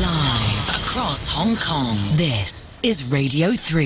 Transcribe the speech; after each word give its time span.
Live 0.00 0.68
across 0.70 1.28
Hong 1.28 1.54
Kong, 1.54 1.96
this 2.16 2.76
is 2.82 3.04
Radio 3.04 3.52
3. 3.52 3.84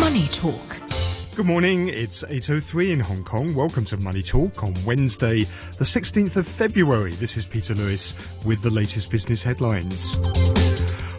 Money 0.00 0.26
Talk. 0.32 0.56
Good 1.36 1.46
morning, 1.46 1.86
it's 1.86 2.24
8.03 2.24 2.90
in 2.90 2.98
Hong 2.98 3.22
Kong. 3.22 3.54
Welcome 3.54 3.84
to 3.84 3.96
Money 3.98 4.24
Talk 4.24 4.64
on 4.64 4.74
Wednesday, 4.84 5.44
the 5.44 5.84
16th 5.84 6.36
of 6.36 6.48
February. 6.48 7.12
This 7.12 7.36
is 7.36 7.46
Peter 7.46 7.76
Lewis 7.76 8.44
with 8.44 8.62
the 8.62 8.70
latest 8.70 9.12
business 9.12 9.44
headlines. 9.44 10.16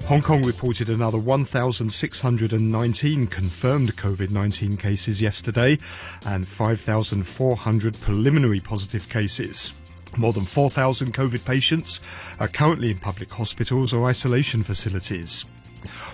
Hong 0.09 0.23
Kong 0.23 0.41
reported 0.41 0.89
another 0.89 1.19
1,619 1.19 3.27
confirmed 3.27 3.95
COVID-19 3.95 4.79
cases 4.79 5.21
yesterday 5.21 5.77
and 6.25 6.47
5,400 6.47 8.01
preliminary 8.01 8.59
positive 8.59 9.07
cases. 9.07 9.75
More 10.17 10.33
than 10.33 10.45
4,000 10.45 11.13
COVID 11.13 11.45
patients 11.45 12.01
are 12.39 12.47
currently 12.47 12.89
in 12.89 12.97
public 12.97 13.29
hospitals 13.29 13.93
or 13.93 14.07
isolation 14.07 14.63
facilities. 14.63 15.45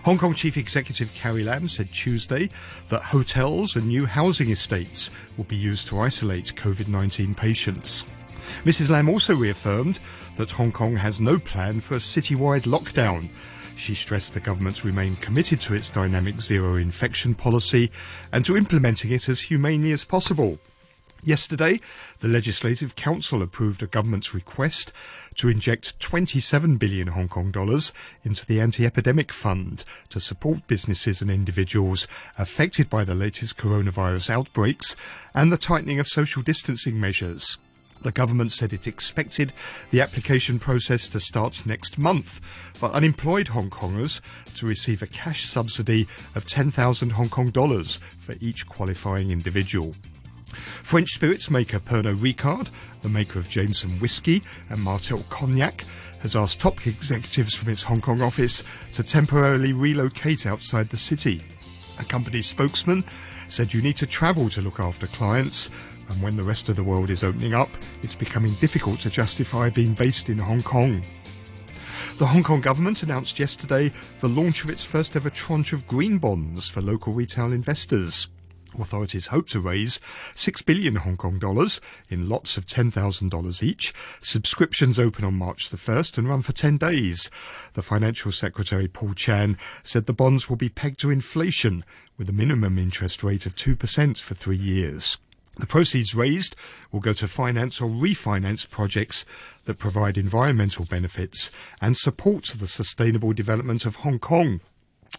Hong 0.03 0.17
Kong 0.17 0.33
Chief 0.33 0.57
Executive 0.57 1.13
Carrie 1.13 1.45
Lam 1.45 1.69
said 1.69 1.87
Tuesday 1.87 2.49
that 2.89 3.01
hotels 3.01 3.77
and 3.77 3.87
new 3.87 4.05
housing 4.05 4.49
estates 4.49 5.09
will 5.37 5.45
be 5.45 5.55
used 5.55 5.87
to 5.87 6.01
isolate 6.01 6.53
COVID-19 6.55 7.37
patients. 7.37 8.03
Mrs 8.65 8.89
Lam 8.89 9.07
also 9.07 9.33
reaffirmed 9.33 10.01
that 10.35 10.51
Hong 10.51 10.73
Kong 10.73 10.97
has 10.97 11.21
no 11.21 11.39
plan 11.39 11.79
for 11.79 11.95
a 11.95 11.99
citywide 11.99 12.67
lockdown. 12.67 13.29
She 13.77 13.93
stressed 13.93 14.33
the 14.33 14.39
government 14.39 14.83
remain 14.83 15.15
committed 15.17 15.61
to 15.61 15.73
its 15.73 15.89
dynamic 15.89 16.41
zero 16.41 16.75
infection 16.75 17.35
policy 17.35 17.91
and 18.31 18.45
to 18.45 18.57
implementing 18.57 19.11
it 19.11 19.29
as 19.29 19.41
humanely 19.41 19.91
as 19.91 20.05
possible. 20.05 20.59
Yesterday, 21.25 21.79
the 22.19 22.27
Legislative 22.27 22.95
Council 22.95 23.41
approved 23.41 23.81
a 23.81 23.87
government's 23.87 24.35
request 24.35 24.93
to 25.35 25.49
inject 25.49 25.99
27 25.99 26.77
billion 26.77 27.07
Hong 27.07 27.27
Kong 27.27 27.49
dollars 27.49 27.91
into 28.23 28.45
the 28.45 28.61
anti-epidemic 28.61 29.31
fund 29.31 29.83
to 30.09 30.19
support 30.19 30.67
businesses 30.67 31.21
and 31.21 31.31
individuals 31.31 32.07
affected 32.37 32.91
by 32.91 33.03
the 33.03 33.15
latest 33.15 33.57
coronavirus 33.57 34.29
outbreaks 34.29 34.95
and 35.33 35.51
the 35.51 35.57
tightening 35.57 35.99
of 35.99 36.07
social 36.07 36.43
distancing 36.43 36.99
measures. 36.99 37.57
The 38.05 38.11
government 38.11 38.51
said 38.51 38.71
it 38.71 38.85
expected 38.85 39.51
the 39.89 39.99
application 39.99 40.59
process 40.59 41.07
to 41.07 41.19
start 41.19 41.65
next 41.65 41.97
month 41.97 42.45
for 42.75 42.91
unemployed 42.91 43.47
Hong 43.47 43.71
Kongers 43.71 44.21
to 44.57 44.67
receive 44.67 45.01
a 45.01 45.07
cash 45.07 45.45
subsidy 45.45 46.05
of 46.35 46.45
10,000 46.45 47.09
Hong 47.09 47.29
Kong 47.29 47.47
dollars 47.47 47.97
for 47.97 48.35
each 48.39 48.67
qualifying 48.67 49.31
individual. 49.31 49.95
French 50.53 51.15
spirits 51.15 51.49
maker 51.49 51.79
Pernod 51.79 52.19
Ricard, 52.19 52.69
the 53.01 53.09
maker 53.09 53.39
of 53.39 53.49
Jameson 53.49 53.89
Whiskey 53.93 54.43
and 54.69 54.83
Martell 54.83 55.23
Cognac, 55.31 55.83
has 56.19 56.35
asked 56.35 56.61
top 56.61 56.85
executives 56.85 57.55
from 57.55 57.71
its 57.71 57.81
Hong 57.81 58.01
Kong 58.01 58.21
office 58.21 58.63
to 58.93 59.01
temporarily 59.01 59.73
relocate 59.73 60.45
outside 60.45 60.89
the 60.89 60.97
city. 60.97 61.41
A 61.99 62.03
company 62.03 62.43
spokesman 62.43 63.03
said 63.47 63.73
you 63.73 63.81
need 63.81 63.97
to 63.97 64.05
travel 64.05 64.49
to 64.49 64.61
look 64.61 64.79
after 64.79 65.07
clients, 65.07 65.71
and 66.09 66.21
when 66.21 66.35
the 66.35 66.43
rest 66.43 66.69
of 66.69 66.75
the 66.75 66.83
world 66.83 67.09
is 67.09 67.23
opening 67.23 67.53
up, 67.53 67.69
it's 68.01 68.13
becoming 68.13 68.53
difficult 68.55 68.99
to 69.01 69.09
justify 69.09 69.69
being 69.69 69.93
based 69.93 70.29
in 70.29 70.37
Hong 70.37 70.61
Kong. 70.61 71.01
The 72.17 72.25
Hong 72.25 72.43
Kong 72.43 72.61
government 72.61 73.03
announced 73.03 73.39
yesterday 73.39 73.91
the 74.21 74.29
launch 74.29 74.63
of 74.63 74.69
its 74.69 74.83
first 74.83 75.15
ever 75.15 75.29
tranche 75.29 75.73
of 75.73 75.87
green 75.87 76.17
bonds 76.17 76.69
for 76.69 76.81
local 76.81 77.11
retail 77.11 77.51
investors. 77.51 78.29
Authorities 78.79 79.27
hope 79.27 79.47
to 79.49 79.59
raise 79.59 79.99
6 80.33 80.61
billion 80.61 80.95
Hong 80.95 81.17
Kong 81.17 81.39
dollars 81.39 81.81
in 82.09 82.29
lots 82.29 82.57
of 82.57 82.65
$10,000 82.65 83.63
each. 83.63 83.93
Subscriptions 84.21 84.99
open 84.99 85.25
on 85.25 85.33
March 85.33 85.69
the 85.69 85.77
1st 85.77 86.17
and 86.17 86.29
run 86.29 86.41
for 86.41 86.53
10 86.53 86.77
days. 86.77 87.29
The 87.73 87.81
Financial 87.81 88.31
Secretary 88.31 88.87
Paul 88.87 89.13
Chan 89.13 89.57
said 89.83 90.05
the 90.05 90.13
bonds 90.13 90.49
will 90.49 90.57
be 90.57 90.69
pegged 90.69 90.99
to 91.01 91.11
inflation 91.11 91.83
with 92.17 92.29
a 92.29 92.33
minimum 92.33 92.77
interest 92.77 93.23
rate 93.23 93.45
of 93.45 93.55
2% 93.55 94.19
for 94.21 94.33
three 94.33 94.57
years. 94.57 95.17
The 95.57 95.65
proceeds 95.65 96.13
raised 96.13 96.55
will 96.91 96.99
go 96.99 97.13
to 97.13 97.27
finance 97.27 97.79
or 97.79 97.89
refinance 97.89 98.69
projects 98.69 99.25
that 99.63 99.77
provide 99.77 100.17
environmental 100.17 100.85
benefits 100.85 101.49
and 101.81 101.95
support 101.95 102.45
the 102.45 102.67
sustainable 102.67 103.33
development 103.33 103.85
of 103.85 103.97
Hong 103.97 104.19
Kong. 104.19 104.59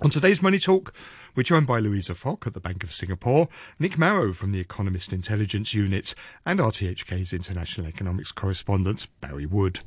On 0.02 0.10
today's 0.10 0.42
Money 0.42 0.58
Talk, 0.58 0.92
we're 1.34 1.42
joined 1.42 1.66
by 1.66 1.78
Louisa 1.78 2.14
Fock 2.14 2.46
at 2.46 2.52
the 2.52 2.60
Bank 2.60 2.84
of 2.84 2.92
Singapore, 2.92 3.48
Nick 3.78 3.92
Marro 3.92 4.34
from 4.34 4.52
the 4.52 4.60
Economist 4.60 5.10
Intelligence 5.10 5.72
Unit, 5.72 6.14
and 6.44 6.60
RTHK's 6.60 7.32
international 7.32 7.86
economics 7.86 8.30
correspondent, 8.30 9.08
Barry 9.22 9.46
Wood. 9.46 9.80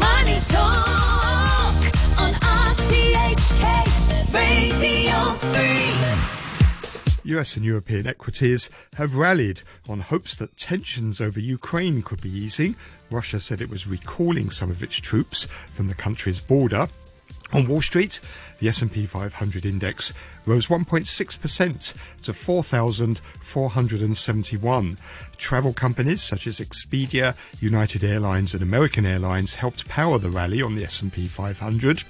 Money 0.00 0.40
Talk 0.48 1.76
on 2.18 2.32
RTHK 2.40 3.64
Radio 4.32 5.34
3. 5.52 6.41
US 7.24 7.56
and 7.56 7.64
European 7.64 8.06
equities 8.06 8.68
have 8.94 9.14
rallied 9.14 9.62
on 9.88 10.00
hopes 10.00 10.34
that 10.36 10.56
tensions 10.56 11.20
over 11.20 11.38
Ukraine 11.38 12.02
could 12.02 12.20
be 12.20 12.30
easing. 12.30 12.74
Russia 13.10 13.38
said 13.38 13.60
it 13.60 13.70
was 13.70 13.86
recalling 13.86 14.50
some 14.50 14.70
of 14.70 14.82
its 14.82 14.96
troops 14.96 15.44
from 15.44 15.86
the 15.86 15.94
country's 15.94 16.40
border. 16.40 16.88
On 17.52 17.68
Wall 17.68 17.82
Street, 17.82 18.18
the 18.60 18.68
S&P 18.68 19.04
500 19.04 19.66
index 19.66 20.14
rose 20.46 20.68
1.6% 20.68 22.22
to 22.22 22.32
4,471. 22.32 24.96
Travel 25.36 25.74
companies 25.74 26.22
such 26.22 26.46
as 26.46 26.60
Expedia, 26.60 27.36
United 27.60 28.04
Airlines 28.04 28.54
and 28.54 28.62
American 28.62 29.04
Airlines 29.04 29.56
helped 29.56 29.86
power 29.86 30.18
the 30.18 30.30
rally 30.30 30.62
on 30.62 30.74
the 30.74 30.84
S&P 30.84 31.28
500. 31.28 32.04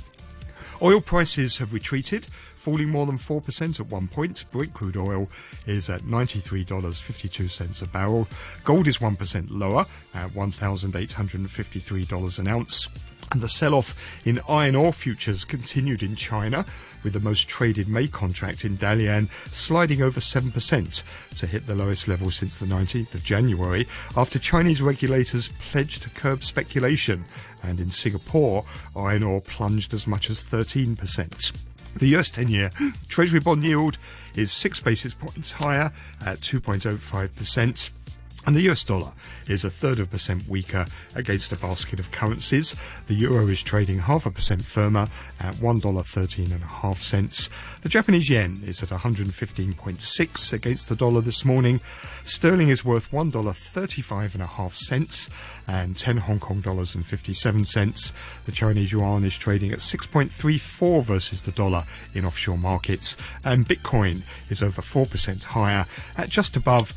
Oil 0.81 1.00
prices 1.00 1.59
have 1.59 1.75
retreated, 1.75 2.27
falling 2.61 2.91
more 2.91 3.07
than 3.07 3.17
4% 3.17 3.81
at 3.81 3.87
one 3.87 4.07
point. 4.07 4.45
Brent 4.53 4.75
crude 4.75 4.99
oil 4.99 5.31
is 5.67 5.89
at 5.89 6.03
$93.52 6.03 7.83
a 7.83 7.87
barrel. 7.87 8.29
Gold 8.65 8.87
is 8.87 8.99
1% 8.99 9.47
lower 9.51 9.87
at 10.15 10.29
$1,853 10.31 12.39
an 12.39 12.49
ounce. 12.49 12.89
And 13.33 13.41
the 13.41 13.49
sell-off 13.49 14.27
in 14.27 14.41
iron 14.49 14.75
ore 14.75 14.93
futures 14.93 15.45
continued 15.45 16.03
in 16.03 16.17
China, 16.17 16.67
with 17.03 17.15
the 17.15 17.21
most 17.21 17.49
traded 17.49 17.89
May 17.89 18.09
contract 18.09 18.67
in 18.67 18.77
Dalian 18.77 19.29
sliding 19.53 20.03
over 20.03 20.21
7% 20.21 21.39
to 21.39 21.47
hit 21.47 21.67
the 21.67 21.75
lowest 21.75 22.09
level 22.09 22.31
since 22.31 22.59
the 22.59 22.67
19th 22.67 23.15
of 23.15 23.25
January 23.25 23.87
after 24.19 24.39
Chinese 24.39 24.83
regulators 24.83 25.49
pledged 25.71 26.03
to 26.03 26.11
curb 26.11 26.43
speculation. 26.43 27.25
And 27.62 27.81
in 27.81 27.91
Singapore, 27.91 28.67
iron 28.95 29.23
ore 29.23 29.41
plunged 29.41 29.95
as 29.95 30.07
much 30.07 30.29
as 30.29 30.43
13%. 30.43 31.69
The 31.96 32.16
US 32.16 32.31
10 32.31 32.48
year 32.48 32.70
Treasury 33.08 33.40
bond 33.40 33.64
yield 33.64 33.98
is 34.34 34.52
six 34.52 34.81
basis 34.81 35.14
points 35.14 35.52
higher 35.52 35.92
at 36.25 36.40
2.05%. 36.40 38.00
And 38.46 38.56
the 38.56 38.70
US 38.70 38.84
dollar 38.84 39.12
is 39.46 39.64
a 39.64 39.70
third 39.70 40.00
of 40.00 40.08
a 40.08 40.10
percent 40.10 40.48
weaker 40.48 40.87
against 41.14 41.52
a 41.52 41.56
basket 41.56 42.00
of 42.00 42.10
currencies. 42.10 42.75
The 43.06 43.14
euro 43.14 43.46
is 43.48 43.62
trading 43.62 43.98
half 43.98 44.25
a 44.25 44.31
percent 44.31 44.64
firmer 44.64 45.08
at 45.40 45.54
$1.13 45.56 46.52
and 46.52 46.62
a 46.62 46.66
half 46.66 46.98
cents. 46.98 47.50
The 47.82 47.88
Japanese 47.88 48.31
yen 48.31 48.56
is 48.64 48.82
at 48.82 48.88
115.6 48.88 50.52
against 50.52 50.88
the 50.88 50.96
dollar 50.96 51.20
this 51.20 51.44
morning. 51.44 51.81
Sterling 52.25 52.69
is 52.69 52.84
worth 52.84 53.10
$1.35 53.10 54.34
and 54.34 54.42
a 54.42 54.46
half 54.46 54.75
cents 54.75 55.28
and 55.69 55.96
10 55.96 56.16
Hong 56.19 56.40
Kong 56.40 56.60
dollars 56.60 56.94
and 56.94 57.04
57 57.04 57.64
cents. 57.64 58.12
The 58.46 58.52
Chinese 58.52 58.92
yuan 58.92 59.25
is 59.25 59.37
trading 59.37 59.70
at 59.72 59.78
6.34 59.78 61.04
versus 61.04 61.42
the 61.42 61.52
dollar 61.52 61.84
in 62.14 62.25
offshore 62.25 62.58
markets. 62.58 63.16
And 63.44 63.66
Bitcoin 63.66 64.22
is 64.50 64.62
over 64.62 64.81
4% 64.81 65.44
higher 65.44 65.84
at 66.16 66.31
just 66.31 66.56
above 66.56 66.94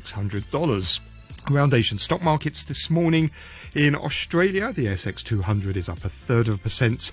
$44,600. 0.00 1.00
Around 1.50 1.74
Asian 1.74 1.98
stock 1.98 2.22
markets 2.22 2.62
this 2.64 2.88
morning. 2.88 3.30
In 3.74 3.96
Australia, 3.96 4.72
the 4.72 4.86
ASX 4.86 5.24
200 5.24 5.76
is 5.76 5.88
up 5.88 6.04
a 6.04 6.08
third 6.08 6.46
of 6.46 6.54
a 6.54 6.58
percent. 6.58 7.10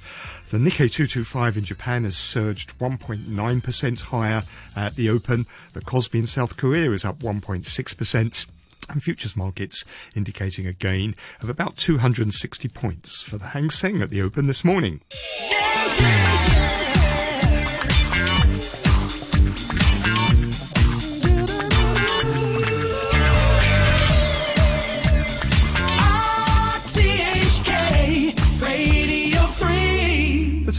The 0.52 0.58
Nikkei 0.58 0.92
225 0.92 1.58
in 1.58 1.64
Japan 1.64 2.04
has 2.04 2.18
surged 2.18 2.78
1.9% 2.78 4.02
higher 4.02 4.44
at 4.76 4.96
the 4.96 5.10
open. 5.10 5.48
The 5.74 5.81
Kospi 5.81 6.20
in 6.20 6.28
South 6.28 6.58
Korea 6.58 6.92
is 6.92 7.06
up 7.06 7.18
1.6%. 7.20 8.48
And 8.90 9.04
futures 9.04 9.36
markets 9.36 9.84
indicating 10.16 10.66
a 10.66 10.74
gain 10.74 11.16
of 11.42 11.50
about 11.50 11.78
260 11.78 12.68
points 12.70 13.22
for 13.22 13.38
the 13.38 13.48
Hang 13.48 13.70
Seng 13.70 14.02
at 14.02 14.10
the 14.10 14.22
open 14.22 14.48
this 14.48 14.66
morning. 14.66 15.02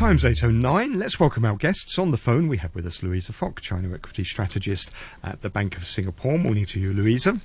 Time's 0.00 0.24
8.09. 0.24 0.96
Let's 0.96 1.20
welcome 1.20 1.44
our 1.44 1.56
guests. 1.56 1.98
On 1.98 2.10
the 2.10 2.16
phone, 2.16 2.48
we 2.48 2.56
have 2.56 2.74
with 2.74 2.86
us 2.86 3.02
Louisa 3.02 3.34
Fock, 3.34 3.60
China 3.60 3.92
equity 3.92 4.24
strategist 4.24 4.90
at 5.22 5.42
the 5.42 5.50
Bank 5.50 5.76
of 5.76 5.84
Singapore. 5.84 6.38
Morning 6.38 6.64
to 6.64 6.80
you, 6.80 6.94
Louisa. 6.94 7.36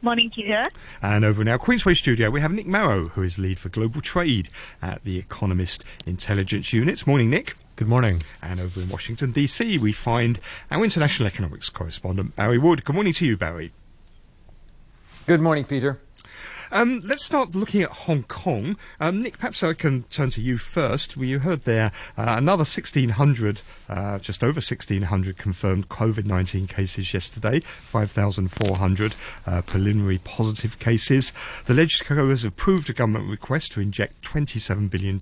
Morning, 0.00 0.30
Peter. 0.30 0.68
And 1.02 1.24
over 1.24 1.42
in 1.42 1.48
our 1.48 1.58
Queensway 1.58 1.96
studio, 1.96 2.30
we 2.30 2.40
have 2.40 2.52
Nick 2.52 2.68
Marro, 2.68 3.08
who 3.10 3.22
is 3.24 3.36
lead 3.40 3.58
for 3.58 3.68
global 3.68 4.00
trade 4.00 4.48
at 4.80 5.02
the 5.02 5.18
Economist 5.18 5.84
Intelligence 6.06 6.72
Unit. 6.72 7.04
Morning, 7.04 7.30
Nick. 7.30 7.56
Good 7.74 7.88
morning. 7.88 8.22
And 8.40 8.60
over 8.60 8.80
in 8.80 8.88
Washington, 8.88 9.32
D.C., 9.32 9.76
we 9.78 9.90
find 9.90 10.38
our 10.70 10.84
international 10.84 11.26
economics 11.26 11.68
correspondent, 11.68 12.36
Barry 12.36 12.58
Wood. 12.58 12.84
Good 12.84 12.94
morning 12.94 13.12
to 13.14 13.26
you, 13.26 13.36
Barry. 13.36 13.72
Good 15.26 15.40
morning, 15.40 15.64
Peter. 15.64 15.98
Um, 16.72 17.00
let's 17.04 17.24
start 17.24 17.54
looking 17.54 17.82
at 17.82 17.90
Hong 17.90 18.24
Kong. 18.24 18.76
Um, 18.98 19.22
Nick, 19.22 19.38
perhaps 19.38 19.62
I 19.62 19.72
can 19.72 20.02
turn 20.04 20.30
to 20.30 20.40
you 20.40 20.58
first. 20.58 21.16
We 21.16 21.30
heard 21.32 21.62
there 21.62 21.92
uh, 22.18 22.34
another 22.38 22.62
1,600, 22.62 23.60
uh, 23.88 24.18
just 24.18 24.42
over 24.42 24.56
1,600 24.56 25.38
confirmed 25.38 25.88
COVID 25.88 26.24
19 26.24 26.66
cases 26.66 27.14
yesterday, 27.14 27.60
5,400 27.60 29.14
uh, 29.46 29.62
preliminary 29.62 30.18
positive 30.18 30.80
cases. 30.80 31.32
The 31.66 31.74
legislature 31.74 32.28
has 32.28 32.44
approved 32.44 32.90
a 32.90 32.92
government 32.92 33.30
request 33.30 33.72
to 33.72 33.80
inject 33.80 34.22
$27 34.22 34.90
billion 34.90 35.20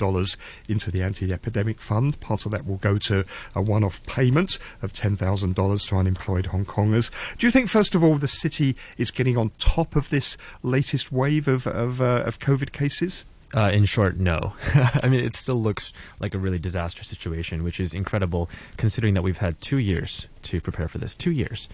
into 0.69 0.91
the 0.91 1.03
anti 1.03 1.31
epidemic 1.31 1.81
fund. 1.81 2.19
Part 2.21 2.47
of 2.47 2.53
that 2.53 2.67
will 2.67 2.77
go 2.77 2.97
to 2.99 3.25
a 3.55 3.61
one 3.61 3.85
off 3.85 4.03
payment 4.05 4.59
of 4.81 4.95
$10,000 4.95 5.89
to 5.89 5.97
unemployed 5.97 6.47
Hong 6.47 6.65
Kongers. 6.65 7.37
Do 7.37 7.47
you 7.47 7.51
think, 7.51 7.69
first 7.69 7.95
of 7.95 8.03
all, 8.03 8.15
the 8.15 8.29
city 8.29 8.77
is 8.97 9.11
getting 9.11 9.37
on 9.37 9.51
top 9.59 9.95
of 9.95 10.09
this 10.09 10.39
latest 10.63 11.13
wave 11.13 11.34
of, 11.39 11.67
of, 11.67 12.01
uh, 12.01 12.23
of 12.27 12.39
COVID 12.39 12.73
cases? 12.73 13.27
Uh, 13.55 13.71
in 13.73 13.85
short, 13.85 14.19
no. 14.19 14.53
I 15.03 15.09
mean, 15.09 15.25
it 15.25 15.35
still 15.35 15.63
looks 15.63 15.93
like 16.19 16.35
a 16.35 16.39
really 16.39 16.59
disastrous 16.59 17.07
situation, 17.07 17.63
which 17.63 17.79
is 17.79 17.95
incredible 17.95 18.51
considering 18.77 19.15
that 19.15 19.23
we've 19.23 19.39
had 19.39 19.61
two 19.61 19.79
years 19.79 20.27
to 20.43 20.61
prepare 20.61 20.89
for 20.89 20.99
this. 20.99 21.15
Two 21.15 21.31
years. 21.31 21.69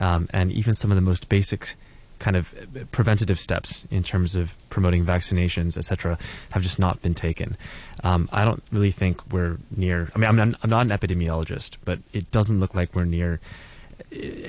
Um, 0.00 0.28
and 0.32 0.50
even 0.50 0.72
some 0.72 0.90
of 0.90 0.94
the 0.94 1.02
most 1.02 1.28
basic 1.28 1.74
kind 2.18 2.36
of 2.36 2.54
preventative 2.92 3.38
steps 3.38 3.84
in 3.90 4.02
terms 4.02 4.36
of 4.36 4.54
promoting 4.70 5.04
vaccinations, 5.04 5.76
etc., 5.76 6.16
have 6.50 6.62
just 6.62 6.78
not 6.78 7.02
been 7.02 7.14
taken. 7.14 7.56
Um, 8.02 8.28
I 8.32 8.44
don't 8.44 8.62
really 8.72 8.90
think 8.90 9.30
we're 9.30 9.58
near. 9.76 10.10
I 10.14 10.18
mean, 10.18 10.28
I'm 10.28 10.36
not, 10.36 10.58
I'm 10.62 10.70
not 10.70 10.86
an 10.86 10.90
epidemiologist, 10.90 11.76
but 11.84 11.98
it 12.14 12.30
doesn't 12.30 12.58
look 12.60 12.74
like 12.74 12.94
we're 12.94 13.04
near 13.04 13.40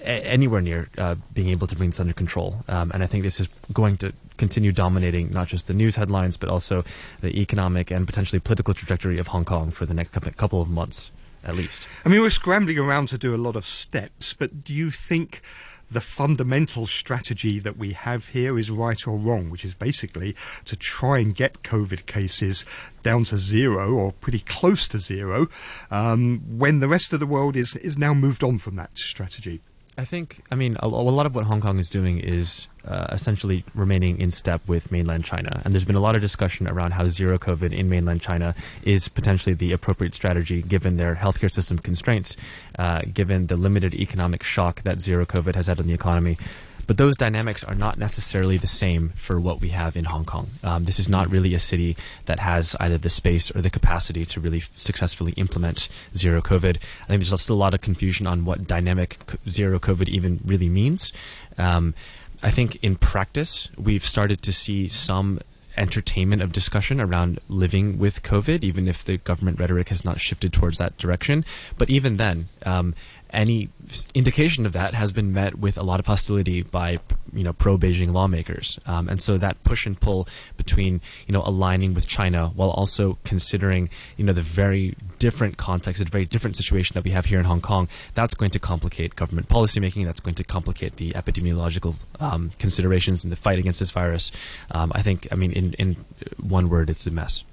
anywhere 0.03 0.61
near 0.61 0.89
uh, 0.97 1.15
being 1.33 1.49
able 1.49 1.67
to 1.67 1.75
bring 1.75 1.89
this 1.89 1.99
under 1.99 2.13
control. 2.13 2.63
Um, 2.67 2.91
and 2.93 3.03
I 3.03 3.07
think 3.07 3.23
this 3.23 3.39
is 3.39 3.49
going 3.73 3.97
to 3.97 4.13
continue 4.37 4.71
dominating 4.71 5.31
not 5.31 5.47
just 5.47 5.67
the 5.67 5.73
news 5.73 5.95
headlines, 5.95 6.37
but 6.37 6.49
also 6.49 6.83
the 7.21 7.39
economic 7.39 7.91
and 7.91 8.05
potentially 8.05 8.39
political 8.39 8.73
trajectory 8.73 9.19
of 9.19 9.27
Hong 9.27 9.45
Kong 9.45 9.71
for 9.71 9.85
the 9.85 9.93
next 9.93 10.11
couple- 10.11 10.61
of 10.61 10.69
months, 10.69 11.11
at 11.43 11.55
least. 11.55 11.87
I 12.05 12.09
mean, 12.09 12.21
we're 12.21 12.29
scrambling 12.29 12.77
around 12.77 13.07
to 13.09 13.17
do 13.17 13.35
a 13.35 13.37
lot 13.37 13.55
of 13.55 13.65
steps, 13.65 14.33
but 14.33 14.63
do 14.63 14.73
you 14.73 14.91
think 14.91 15.41
the 15.89 16.01
fundamental 16.01 16.85
strategy 16.85 17.59
that 17.59 17.77
we 17.77 17.93
have 17.93 18.29
here 18.29 18.57
is 18.57 18.69
right 18.69 19.07
or 19.07 19.17
wrong, 19.17 19.49
which 19.49 19.65
is 19.65 19.73
basically 19.73 20.35
to 20.65 20.75
try 20.75 21.19
and 21.19 21.35
get 21.35 21.63
COVID 21.63 22.05
cases 22.05 22.65
down 23.03 23.23
to 23.25 23.37
zero 23.37 23.93
or 23.93 24.11
pretty 24.11 24.39
close 24.39 24.87
to 24.89 24.99
zero 24.99 25.47
um, 25.89 26.41
when 26.57 26.79
the 26.79 26.87
rest 26.87 27.13
of 27.13 27.19
the 27.19 27.27
world 27.27 27.55
is, 27.55 27.75
is 27.77 27.97
now 27.97 28.13
moved 28.13 28.43
on 28.43 28.57
from 28.57 28.75
that 28.75 28.97
strategy? 28.97 29.61
I 29.99 30.05
think, 30.05 30.43
I 30.51 30.55
mean, 30.55 30.77
a, 30.79 30.87
lot 30.87 31.25
of 31.25 31.33
what 31.33 31.45
Hong 31.45 31.59
Kong 31.59 31.79
is 31.79 31.89
doing 31.89 32.19
is 32.19 32.67
uh, 32.87 33.07
essentially 33.11 33.63
remaining 33.73 34.19
in 34.19 34.29
step 34.29 34.61
with 34.67 34.91
mainland 34.91 35.25
China. 35.25 35.59
And 35.65 35.73
there's 35.73 35.85
been 35.85 35.95
a 35.95 35.99
lot 35.99 36.13
of 36.13 36.21
discussion 36.21 36.67
around 36.67 36.91
how 36.91 37.09
zero 37.09 37.39
COVID 37.39 37.73
in 37.73 37.89
mainland 37.89 38.21
China 38.21 38.53
is 38.83 39.07
potentially 39.07 39.55
the 39.55 39.71
appropriate 39.71 40.13
strategy 40.13 40.61
given 40.61 40.97
their 40.97 41.15
healthcare 41.15 41.51
system 41.51 41.79
constraints, 41.79 42.37
uh, 42.77 43.01
given 43.11 43.47
the 43.47 43.57
limited 43.57 43.95
economic 43.95 44.43
shock 44.43 44.83
that 44.83 45.01
zero 45.01 45.25
COVID 45.25 45.55
has 45.55 45.65
had 45.65 45.79
on 45.79 45.87
the 45.87 45.95
economy. 45.95 46.37
But 46.87 46.97
those 46.97 47.17
dynamics 47.17 47.63
are 47.63 47.75
not 47.75 47.97
necessarily 47.97 48.57
the 48.57 48.67
same 48.67 49.09
for 49.09 49.39
what 49.39 49.61
we 49.61 49.69
have 49.69 49.97
in 49.97 50.05
Hong 50.05 50.25
Kong. 50.25 50.47
Um, 50.63 50.85
this 50.85 50.99
is 50.99 51.09
not 51.09 51.29
really 51.29 51.53
a 51.53 51.59
city 51.59 51.97
that 52.25 52.39
has 52.39 52.75
either 52.79 52.97
the 52.97 53.09
space 53.09 53.53
or 53.53 53.61
the 53.61 53.69
capacity 53.69 54.25
to 54.25 54.39
really 54.39 54.61
successfully 54.73 55.33
implement 55.33 55.89
zero 56.15 56.41
COVID. 56.41 56.77
I 56.77 57.07
think 57.07 57.23
there's 57.23 57.41
still 57.41 57.55
a 57.55 57.57
lot 57.57 57.73
of 57.73 57.81
confusion 57.81 58.25
on 58.25 58.45
what 58.45 58.65
dynamic 58.65 59.19
zero 59.49 59.79
COVID 59.79 60.07
even 60.07 60.39
really 60.45 60.69
means. 60.69 61.11
Um, 61.57 61.93
I 62.41 62.51
think 62.51 62.77
in 62.83 62.95
practice, 62.95 63.69
we've 63.77 64.05
started 64.05 64.41
to 64.43 64.53
see 64.53 64.87
some 64.87 65.39
entertainment 65.75 66.41
of 66.41 66.51
discussion 66.51 66.99
around 66.99 67.39
living 67.47 67.99
with 67.99 68.23
COVID, 68.23 68.63
even 68.63 68.87
if 68.87 69.03
the 69.03 69.17
government 69.17 69.59
rhetoric 69.59 69.89
has 69.89 70.03
not 70.03 70.19
shifted 70.19 70.51
towards 70.51 70.79
that 70.79 70.97
direction. 70.97 71.45
But 71.77 71.89
even 71.89 72.17
then, 72.17 72.45
um, 72.65 72.95
any 73.37 73.69
indication 74.15 74.65
of 74.65 74.73
that 74.73 74.95
has 74.95 75.11
been 75.11 75.31
met 75.31 75.59
with 75.59 75.77
a 75.77 75.83
lot 75.83 75.99
of 75.99 76.07
hostility 76.07 76.63
by 76.63 76.99
you 77.31 77.43
know 77.43 77.53
pro 77.53 77.77
Beijing 77.77 78.11
lawmakers, 78.11 78.79
um, 78.87 79.07
and 79.07 79.21
so 79.21 79.37
that 79.37 79.63
push 79.63 79.85
and 79.85 79.97
pull 79.97 80.27
between 80.57 80.99
you 81.27 81.33
know 81.33 81.43
aligning 81.45 81.93
with 81.93 82.07
China 82.07 82.47
while 82.55 82.71
also 82.71 83.17
considering 83.23 83.89
you 84.17 84.25
know 84.25 84.33
the 84.33 84.41
very 84.41 84.95
different 85.19 85.57
context, 85.57 86.03
the 86.03 86.09
very 86.09 86.25
different 86.25 86.57
situation 86.57 86.95
that 86.95 87.03
we 87.03 87.11
have 87.11 87.25
here 87.25 87.39
in 87.39 87.45
Hong 87.45 87.61
Kong, 87.61 87.87
that's 88.15 88.33
going 88.33 88.51
to 88.51 88.59
complicate 88.59 89.15
government 89.15 89.47
policymaking. 89.47 90.05
That's 90.05 90.19
going 90.19 90.35
to 90.35 90.43
complicate 90.43 90.95
the 90.95 91.11
epidemiological 91.11 91.95
um, 92.19 92.51
considerations 92.57 93.23
in 93.23 93.29
the 93.29 93.35
fight 93.35 93.59
against 93.59 93.79
this 93.79 93.91
virus. 93.91 94.31
Um, 94.71 94.91
I 94.95 95.03
think, 95.03 95.27
I 95.31 95.35
mean, 95.35 95.53
in 95.53 95.73
in 95.73 95.95
one 96.41 96.69
word, 96.69 96.89
it's 96.89 97.05
a 97.05 97.11
mess. 97.11 97.43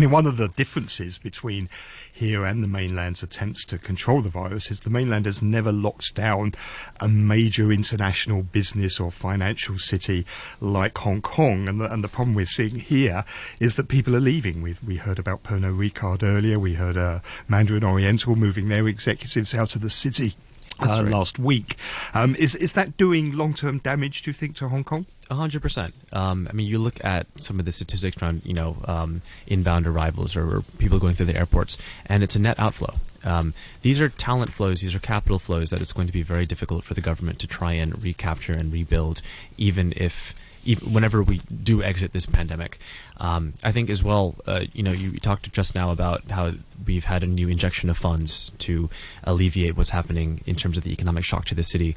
I 0.00 0.04
mean, 0.04 0.12
one 0.12 0.24
of 0.24 0.38
the 0.38 0.48
differences 0.48 1.18
between 1.18 1.68
here 2.10 2.46
and 2.46 2.62
the 2.62 2.66
mainland's 2.66 3.22
attempts 3.22 3.66
to 3.66 3.76
control 3.76 4.22
the 4.22 4.30
virus 4.30 4.70
is 4.70 4.80
the 4.80 4.88
mainland 4.88 5.26
has 5.26 5.42
never 5.42 5.70
locked 5.70 6.14
down 6.14 6.52
a 7.00 7.06
major 7.06 7.70
international 7.70 8.42
business 8.42 8.98
or 8.98 9.10
financial 9.10 9.76
city 9.76 10.24
like 10.58 10.96
Hong 10.96 11.20
Kong. 11.20 11.68
And 11.68 11.82
the, 11.82 11.92
and 11.92 12.02
the 12.02 12.08
problem 12.08 12.34
we're 12.34 12.46
seeing 12.46 12.76
here 12.76 13.26
is 13.58 13.76
that 13.76 13.88
people 13.88 14.16
are 14.16 14.20
leaving. 14.20 14.62
We've, 14.62 14.82
we 14.82 14.96
heard 14.96 15.18
about 15.18 15.42
Pernod 15.42 15.76
Ricard 15.76 16.22
earlier. 16.22 16.58
We 16.58 16.76
heard 16.76 16.96
uh, 16.96 17.20
Mandarin 17.46 17.84
Oriental 17.84 18.36
moving 18.36 18.70
their 18.70 18.88
executives 18.88 19.54
out 19.54 19.74
of 19.74 19.82
the 19.82 19.90
city. 19.90 20.32
Uh, 20.78 21.02
right. 21.02 21.12
Last 21.12 21.38
week, 21.38 21.76
um, 22.14 22.34
is 22.36 22.54
is 22.54 22.72
that 22.72 22.96
doing 22.96 23.36
long 23.36 23.52
term 23.52 23.78
damage? 23.78 24.22
Do 24.22 24.30
you 24.30 24.32
think 24.32 24.56
to 24.56 24.68
Hong 24.68 24.82
Kong? 24.82 25.04
Hundred 25.30 25.62
percent. 25.62 25.94
Um, 26.12 26.48
I 26.50 26.54
mean, 26.54 26.66
you 26.66 26.80
look 26.80 27.04
at 27.04 27.26
some 27.36 27.60
of 27.60 27.64
the 27.64 27.70
statistics 27.70 28.20
around, 28.20 28.42
you 28.44 28.52
know, 28.52 28.76
um, 28.86 29.22
inbound 29.46 29.86
arrivals 29.86 30.36
or, 30.36 30.56
or 30.56 30.62
people 30.78 30.98
going 30.98 31.14
through 31.14 31.26
the 31.26 31.36
airports, 31.36 31.78
and 32.06 32.24
it's 32.24 32.34
a 32.34 32.40
net 32.40 32.58
outflow. 32.58 32.94
Um, 33.24 33.54
these 33.82 34.00
are 34.00 34.08
talent 34.08 34.52
flows, 34.52 34.80
these 34.80 34.92
are 34.92 34.98
capital 34.98 35.38
flows 35.38 35.70
that 35.70 35.80
it's 35.80 35.92
going 35.92 36.08
to 36.08 36.12
be 36.12 36.22
very 36.22 36.46
difficult 36.46 36.82
for 36.82 36.94
the 36.94 37.00
government 37.00 37.38
to 37.40 37.46
try 37.46 37.74
and 37.74 38.02
recapture 38.02 38.54
and 38.54 38.72
rebuild, 38.72 39.22
even 39.56 39.92
if 39.96 40.34
whenever 40.82 41.22
we 41.22 41.40
do 41.62 41.80
exit 41.80 42.12
this 42.12 42.26
pandemic. 42.26 42.78
Um, 43.18 43.54
I 43.62 43.70
think 43.70 43.88
as 43.88 44.02
well, 44.02 44.34
uh, 44.46 44.64
you 44.72 44.82
know, 44.82 44.92
you 44.92 45.12
talked 45.12 45.52
just 45.52 45.76
now 45.76 45.92
about 45.92 46.24
how 46.30 46.52
we've 46.84 47.04
had 47.04 47.22
a 47.22 47.26
new 47.26 47.48
injection 47.48 47.88
of 47.88 47.96
funds 47.96 48.50
to 48.58 48.90
alleviate 49.22 49.76
what's 49.76 49.90
happening 49.90 50.40
in 50.44 50.56
terms 50.56 50.76
of 50.76 50.82
the 50.82 50.92
economic 50.92 51.22
shock 51.22 51.44
to 51.46 51.54
the 51.54 51.62
city. 51.62 51.94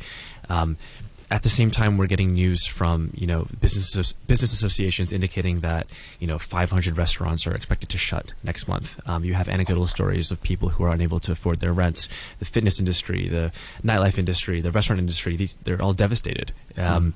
At 1.34 1.42
the 1.42 1.50
same 1.50 1.72
time, 1.72 1.98
we're 1.98 2.06
getting 2.06 2.34
news 2.34 2.68
from 2.68 3.10
you 3.16 3.26
know 3.26 3.48
business 3.60 4.14
business 4.14 4.54
associations 4.54 5.12
indicating 5.12 5.62
that 5.62 5.88
you 6.20 6.28
know 6.28 6.38
500 6.38 6.96
restaurants 6.96 7.48
are 7.48 7.56
expected 7.56 7.90
to 7.90 7.98
shut 7.98 8.34
next 8.44 8.68
month. 8.68 9.02
Um, 9.08 9.24
you 9.24 9.34
have 9.34 9.50
anecdotal 9.50 9.88
stories 9.88 10.30
of 10.30 10.44
people 10.44 10.70
who 10.70 10.84
are 10.84 10.92
unable 10.92 11.20
to 11.22 11.32
afford 11.32 11.60
their 11.60 11.74
rents. 11.74 12.08
The 12.38 12.46
fitness 12.46 12.78
industry, 12.78 13.28
the 13.28 13.52
nightlife 13.82 14.20
industry, 14.20 14.62
the 14.62 14.70
restaurant 14.70 15.00
industry, 15.00 15.36
these 15.36 15.56
they're 15.64 15.82
all 15.82 15.94
devastated. 15.94 16.52
Um, 16.78 17.16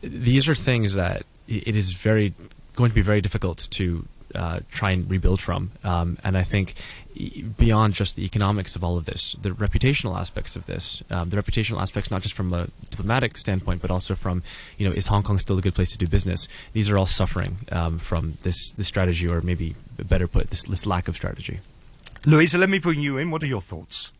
These 0.00 0.48
are 0.48 0.54
things 0.54 0.94
that 0.94 1.26
it 1.48 1.74
is 1.74 1.90
very 1.90 2.34
going 2.76 2.90
to 2.90 2.94
be 2.94 3.02
very 3.02 3.20
difficult 3.20 3.66
to 3.72 4.06
uh, 4.32 4.60
try 4.70 4.92
and 4.92 5.10
rebuild 5.10 5.40
from. 5.40 5.72
Um, 5.82 6.18
and 6.22 6.38
I 6.38 6.44
think 6.44 6.74
beyond 7.56 7.94
just 7.94 8.16
the 8.16 8.24
economics 8.24 8.76
of 8.76 8.84
all 8.84 8.96
of 8.96 9.04
this, 9.04 9.36
the 9.42 9.50
reputational 9.50 10.18
aspects 10.18 10.56
of 10.56 10.66
this, 10.66 11.02
um, 11.10 11.30
the 11.30 11.36
reputational 11.36 11.80
aspects 11.80 12.10
not 12.10 12.22
just 12.22 12.34
from 12.34 12.52
a 12.52 12.68
diplomatic 12.90 13.36
standpoint, 13.36 13.82
but 13.82 13.90
also 13.90 14.14
from, 14.14 14.42
you 14.76 14.88
know, 14.88 14.94
is 14.94 15.06
Hong 15.08 15.22
Kong 15.22 15.38
still 15.38 15.58
a 15.58 15.62
good 15.62 15.74
place 15.74 15.90
to 15.92 15.98
do 15.98 16.06
business? 16.06 16.48
These 16.72 16.90
are 16.90 16.98
all 16.98 17.06
suffering 17.06 17.58
um, 17.72 17.98
from 17.98 18.34
this 18.42 18.72
this 18.72 18.86
strategy, 18.86 19.26
or 19.26 19.40
maybe 19.40 19.74
better 19.96 20.28
put, 20.28 20.50
this, 20.50 20.62
this 20.64 20.86
lack 20.86 21.08
of 21.08 21.16
strategy. 21.16 21.60
Louisa, 22.26 22.58
let 22.58 22.68
me 22.68 22.78
bring 22.78 23.00
you 23.00 23.18
in. 23.18 23.30
What 23.30 23.42
are 23.42 23.46
your 23.46 23.60
thoughts? 23.60 24.12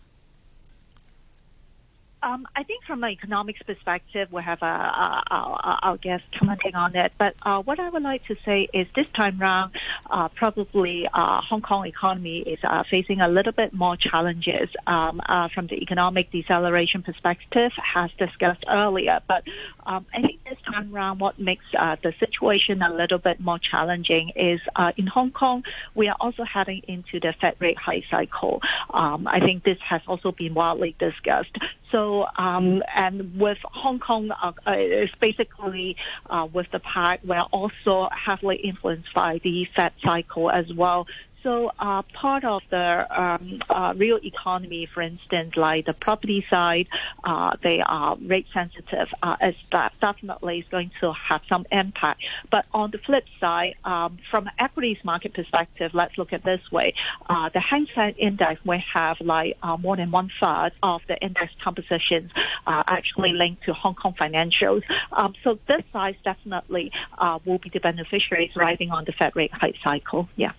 Um, 2.22 2.46
I 2.56 2.64
think 2.64 2.84
from 2.84 3.04
an 3.04 3.10
economics 3.10 3.62
perspective, 3.62 4.28
we 4.32 4.42
have 4.42 4.62
uh, 4.62 4.66
uh, 4.66 5.22
our, 5.30 5.78
our 5.82 5.96
guest 5.98 6.24
commenting 6.36 6.74
on 6.74 6.96
it. 6.96 7.12
But 7.18 7.34
uh, 7.42 7.62
what 7.62 7.78
I 7.78 7.88
would 7.90 8.02
like 8.02 8.24
to 8.26 8.36
say 8.44 8.68
is 8.72 8.86
this 8.96 9.06
time 9.14 9.38
round, 9.38 9.72
uh, 10.10 10.28
probably 10.28 11.08
uh, 11.12 11.40
Hong 11.42 11.62
Kong 11.62 11.86
economy 11.86 12.40
is 12.40 12.58
uh, 12.64 12.82
facing 12.90 13.20
a 13.20 13.28
little 13.28 13.52
bit 13.52 13.72
more 13.72 13.96
challenges 13.96 14.68
um, 14.86 15.20
from 15.54 15.68
the 15.68 15.76
economic 15.76 16.30
deceleration 16.32 17.02
perspective, 17.02 17.72
as 17.94 18.10
discussed 18.18 18.64
earlier. 18.68 19.20
But 19.28 19.44
um, 19.86 20.04
I 20.12 20.20
think 20.20 20.37
this 20.48 20.58
time 20.64 20.92
round, 20.92 21.20
what 21.20 21.38
makes 21.38 21.64
uh, 21.78 21.96
the 22.02 22.12
situation 22.18 22.82
a 22.82 22.92
little 22.92 23.18
bit 23.18 23.40
more 23.40 23.58
challenging 23.58 24.30
is 24.36 24.60
uh, 24.76 24.92
in 24.96 25.06
Hong 25.06 25.30
Kong, 25.30 25.64
we 25.94 26.08
are 26.08 26.16
also 26.20 26.44
heading 26.44 26.82
into 26.88 27.20
the 27.20 27.34
Fed 27.40 27.56
rate 27.58 27.78
hike 27.78 28.04
cycle. 28.10 28.60
Um, 28.90 29.26
I 29.26 29.40
think 29.40 29.64
this 29.64 29.78
has 29.80 30.00
also 30.06 30.32
been 30.32 30.54
widely 30.54 30.94
discussed. 30.98 31.56
So, 31.90 32.26
um, 32.36 32.82
and 32.94 33.38
with 33.38 33.58
Hong 33.64 33.98
Kong, 33.98 34.30
uh, 34.30 34.52
uh, 34.66 34.72
it's 34.72 35.14
basically 35.16 35.96
uh, 36.28 36.46
with 36.52 36.70
the 36.70 36.80
pact, 36.80 37.24
we're 37.24 37.40
also 37.40 38.08
heavily 38.12 38.56
influenced 38.56 39.12
by 39.14 39.40
the 39.42 39.66
Fed 39.74 39.92
cycle 40.02 40.50
as 40.50 40.72
well. 40.72 41.06
So 41.42 41.70
uh, 41.78 42.02
part 42.02 42.44
of 42.44 42.62
the 42.70 43.06
um, 43.22 43.62
uh, 43.70 43.94
real 43.96 44.18
economy, 44.22 44.86
for 44.86 45.02
instance, 45.02 45.56
like 45.56 45.86
the 45.86 45.92
property 45.92 46.44
side, 46.50 46.88
uh, 47.24 47.56
they 47.62 47.80
are 47.80 48.16
rate 48.16 48.46
sensitive. 48.52 49.08
Uh, 49.22 49.36
that 49.70 49.92
definitely 50.00 50.58
is 50.58 50.64
going 50.70 50.90
to 51.00 51.12
have 51.12 51.42
some 51.48 51.64
impact. 51.70 52.22
But 52.50 52.66
on 52.72 52.90
the 52.90 52.98
flip 52.98 53.24
side, 53.40 53.76
um, 53.84 54.18
from 54.30 54.46
an 54.46 54.52
equities 54.58 54.98
market 55.04 55.34
perspective, 55.34 55.92
let's 55.94 56.18
look 56.18 56.32
at 56.32 56.44
this 56.44 56.60
way: 56.72 56.94
uh, 57.28 57.48
the 57.50 57.60
Hang 57.60 57.86
Seng 57.94 58.14
Index 58.18 58.60
we 58.64 58.78
have 58.92 59.20
like 59.20 59.56
uh, 59.62 59.76
more 59.76 59.96
than 59.96 60.10
one 60.10 60.30
third 60.40 60.72
of 60.82 61.02
the 61.08 61.16
index 61.18 61.52
compositions 61.62 62.30
uh, 62.66 62.82
actually 62.86 63.32
linked 63.32 63.64
to 63.64 63.72
Hong 63.72 63.94
Kong 63.94 64.14
financials. 64.18 64.82
Um, 65.12 65.34
so 65.44 65.58
this 65.68 65.82
side 65.92 66.16
definitely 66.24 66.92
uh, 67.16 67.38
will 67.44 67.58
be 67.58 67.68
the 67.68 67.80
beneficiaries 67.80 68.54
riding 68.56 68.90
on 68.90 69.04
the 69.04 69.12
Fed 69.12 69.36
rate 69.36 69.52
hike 69.52 69.76
cycle. 69.82 70.28
Yeah. 70.36 70.52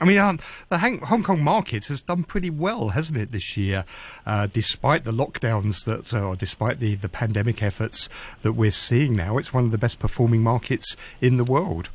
I 0.00 0.04
mean, 0.04 0.18
the 0.68 0.78
Hong 0.78 1.22
Kong 1.22 1.42
market 1.42 1.86
has 1.86 2.00
done 2.00 2.24
pretty 2.24 2.50
well, 2.50 2.90
hasn't 2.90 3.18
it, 3.18 3.32
this 3.32 3.56
year, 3.56 3.84
uh, 4.24 4.46
despite 4.46 5.04
the 5.04 5.12
lockdowns 5.12 5.84
that, 5.84 6.12
uh, 6.12 6.26
or 6.26 6.36
despite 6.36 6.80
the, 6.80 6.94
the 6.94 7.08
pandemic 7.08 7.62
efforts 7.62 8.08
that 8.42 8.52
we're 8.52 8.70
seeing 8.70 9.14
now. 9.14 9.38
It's 9.38 9.52
one 9.54 9.64
of 9.64 9.70
the 9.70 9.78
best 9.78 9.98
performing 9.98 10.42
markets 10.42 10.96
in 11.20 11.36
the 11.36 11.44
world. 11.44 11.90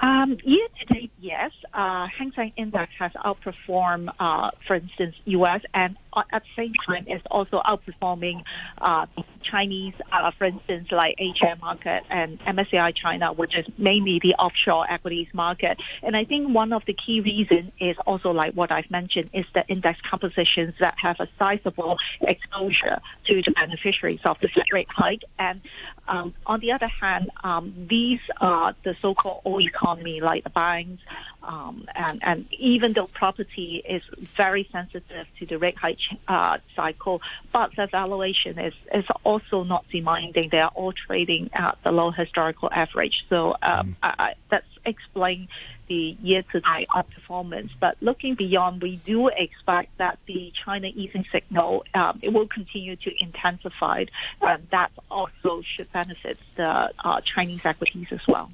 Um, 0.00 0.36
year 0.42 0.66
to 0.80 0.94
date, 0.94 1.12
yes. 1.20 1.52
Uh, 1.72 2.08
Hang 2.08 2.32
Seng 2.34 2.52
Index 2.56 2.92
has 2.98 3.12
outperformed, 3.12 4.12
uh, 4.18 4.50
for 4.66 4.74
instance, 4.74 5.14
U.S. 5.26 5.62
and 5.74 5.96
at 6.16 6.42
the 6.42 6.48
same 6.56 6.74
time 6.86 7.06
is 7.08 7.20
also 7.30 7.60
outperforming 7.66 8.42
uh, 8.78 9.06
Chinese, 9.42 9.94
uh, 10.10 10.30
for 10.36 10.44
instance, 10.44 10.88
like 10.90 11.14
Asia 11.18 11.56
market 11.60 12.02
and 12.10 12.38
MSCI 12.40 12.94
China, 12.94 13.32
which 13.32 13.56
is 13.56 13.66
mainly 13.78 14.18
the 14.20 14.34
offshore 14.34 14.90
equities 14.90 15.28
market. 15.32 15.80
And 16.02 16.16
I 16.16 16.24
think 16.24 16.54
one 16.54 16.72
of 16.72 16.84
the 16.86 16.94
key 16.94 17.20
reasons 17.20 17.72
is 17.80 17.96
also 18.06 18.30
like 18.30 18.54
what 18.54 18.70
I've 18.70 18.90
mentioned 18.90 19.30
is 19.32 19.46
the 19.54 19.66
index 19.68 20.00
compositions 20.02 20.74
that 20.80 20.94
have 20.98 21.20
a 21.20 21.28
sizable 21.38 21.98
exposure 22.20 23.00
to 23.26 23.42
the 23.42 23.50
beneficiaries 23.52 24.20
of 24.24 24.38
the 24.40 24.48
Fed 24.48 24.66
rate 24.72 24.88
hike. 24.90 25.24
And 25.38 25.60
um, 26.08 26.34
on 26.46 26.60
the 26.60 26.72
other 26.72 26.88
hand, 26.88 27.30
um, 27.42 27.86
these 27.88 28.20
are 28.40 28.74
the 28.84 28.96
so-called 29.00 29.42
old 29.44 29.62
economy, 29.62 30.20
like 30.20 30.44
the 30.44 30.50
banks, 30.50 31.02
um, 31.44 31.86
and, 31.94 32.22
and 32.22 32.46
even 32.52 32.92
though 32.92 33.06
property 33.06 33.82
is 33.88 34.02
very 34.36 34.68
sensitive 34.72 35.26
to 35.38 35.46
the 35.46 35.58
rate 35.58 35.76
hike 35.76 35.98
uh, 36.28 36.58
cycle, 36.74 37.20
but 37.52 37.74
the 37.76 37.86
valuation 37.86 38.58
is, 38.58 38.74
is 38.92 39.04
also 39.24 39.64
not 39.64 39.84
demanding. 39.90 40.48
They 40.50 40.60
are 40.60 40.72
all 40.74 40.92
trading 40.92 41.50
at 41.52 41.78
the 41.84 41.92
low 41.92 42.10
historical 42.10 42.68
average. 42.72 43.24
So 43.28 43.56
um, 43.62 43.96
I, 44.02 44.14
I, 44.18 44.34
that's 44.50 44.66
explain 44.84 45.48
the 45.88 46.16
year-to-date 46.22 46.88
outperformance. 46.94 47.70
But 47.78 47.96
looking 48.00 48.34
beyond, 48.34 48.82
we 48.82 48.96
do 48.96 49.28
expect 49.28 49.96
that 49.98 50.18
the 50.26 50.52
China 50.64 50.88
easing 50.88 51.24
signal 51.30 51.84
um, 51.94 52.18
it 52.22 52.32
will 52.32 52.48
continue 52.48 52.96
to 52.96 53.10
intensify, 53.22 54.04
and 54.40 54.66
that 54.70 54.90
also 55.10 55.62
should 55.62 55.92
benefit 55.92 56.38
the 56.56 56.90
uh, 57.04 57.20
Chinese 57.20 57.64
equities 57.64 58.08
as 58.10 58.26
well. 58.26 58.50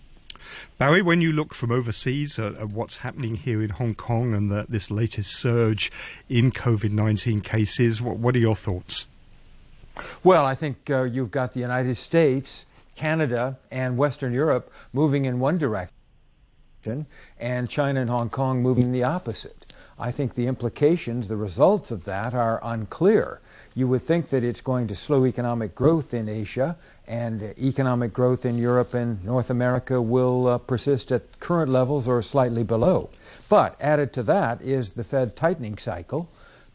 Barry, 0.78 1.02
when 1.02 1.21
you 1.21 1.33
look 1.33 1.54
from 1.54 1.71
overseas 1.71 2.38
at, 2.38 2.54
at 2.54 2.68
what's 2.68 2.99
happening 2.99 3.37
here 3.37 3.62
in 3.62 3.71
Hong 3.71 3.95
Kong 3.95 4.35
and 4.35 4.50
the, 4.50 4.66
this 4.68 4.90
latest 4.90 5.33
surge 5.33 5.90
in 6.28 6.50
COVID 6.50 6.92
19 6.92 7.40
cases, 7.40 8.00
what, 8.00 8.16
what 8.16 8.35
are 8.35 8.40
your 8.40 8.57
thoughts? 8.57 9.09
Well, 10.23 10.45
I 10.45 10.54
think 10.54 10.90
uh, 10.90 11.02
you've 11.02 11.30
got 11.30 11.54
the 11.54 11.61
United 11.61 11.97
States, 11.97 12.64
Canada, 12.95 13.59
and 13.71 13.99
Western 13.99 14.33
Europe 14.33 14.71
moving 14.92 15.25
in 15.25 15.40
one 15.40 15.59
direction, 15.59 15.92
and 17.38 17.68
China 17.68 18.00
and 18.00 18.11
Hong 18.11 18.30
Kong 18.30 18.62
moving 18.62 18.85
in 18.85 18.92
the 18.92 19.04
opposite. 19.04 19.66
I 19.99 20.12
think 20.12 20.35
the 20.35 20.47
implications, 20.47 21.26
the 21.26 21.37
results 21.37 21.90
of 21.90 22.04
that 22.04 22.33
are 22.33 22.61
unclear. 22.62 23.40
You 23.75 23.88
would 23.88 24.02
think 24.02 24.28
that 24.28 24.45
it's 24.45 24.61
going 24.61 24.87
to 24.88 24.95
slow 24.95 25.26
economic 25.26 25.75
growth 25.75 26.14
in 26.14 26.28
Asia, 26.28 26.76
and 27.09 27.43
economic 27.59 28.12
growth 28.12 28.45
in 28.45 28.59
Europe 28.59 28.95
and 28.95 29.25
North 29.25 29.50
America 29.50 30.00
will 30.00 30.47
uh, 30.47 30.59
persist 30.59 31.11
at 31.11 31.41
current 31.41 31.73
levels 31.73 32.07
or 32.07 32.23
slightly 32.23 32.62
below. 32.62 33.09
But 33.49 33.77
added 33.81 34.12
to 34.12 34.23
that 34.25 34.61
is 34.61 34.91
the 34.91 35.05
Fed 35.05 35.35
tightening 35.35 35.79
cycle. 35.79 36.29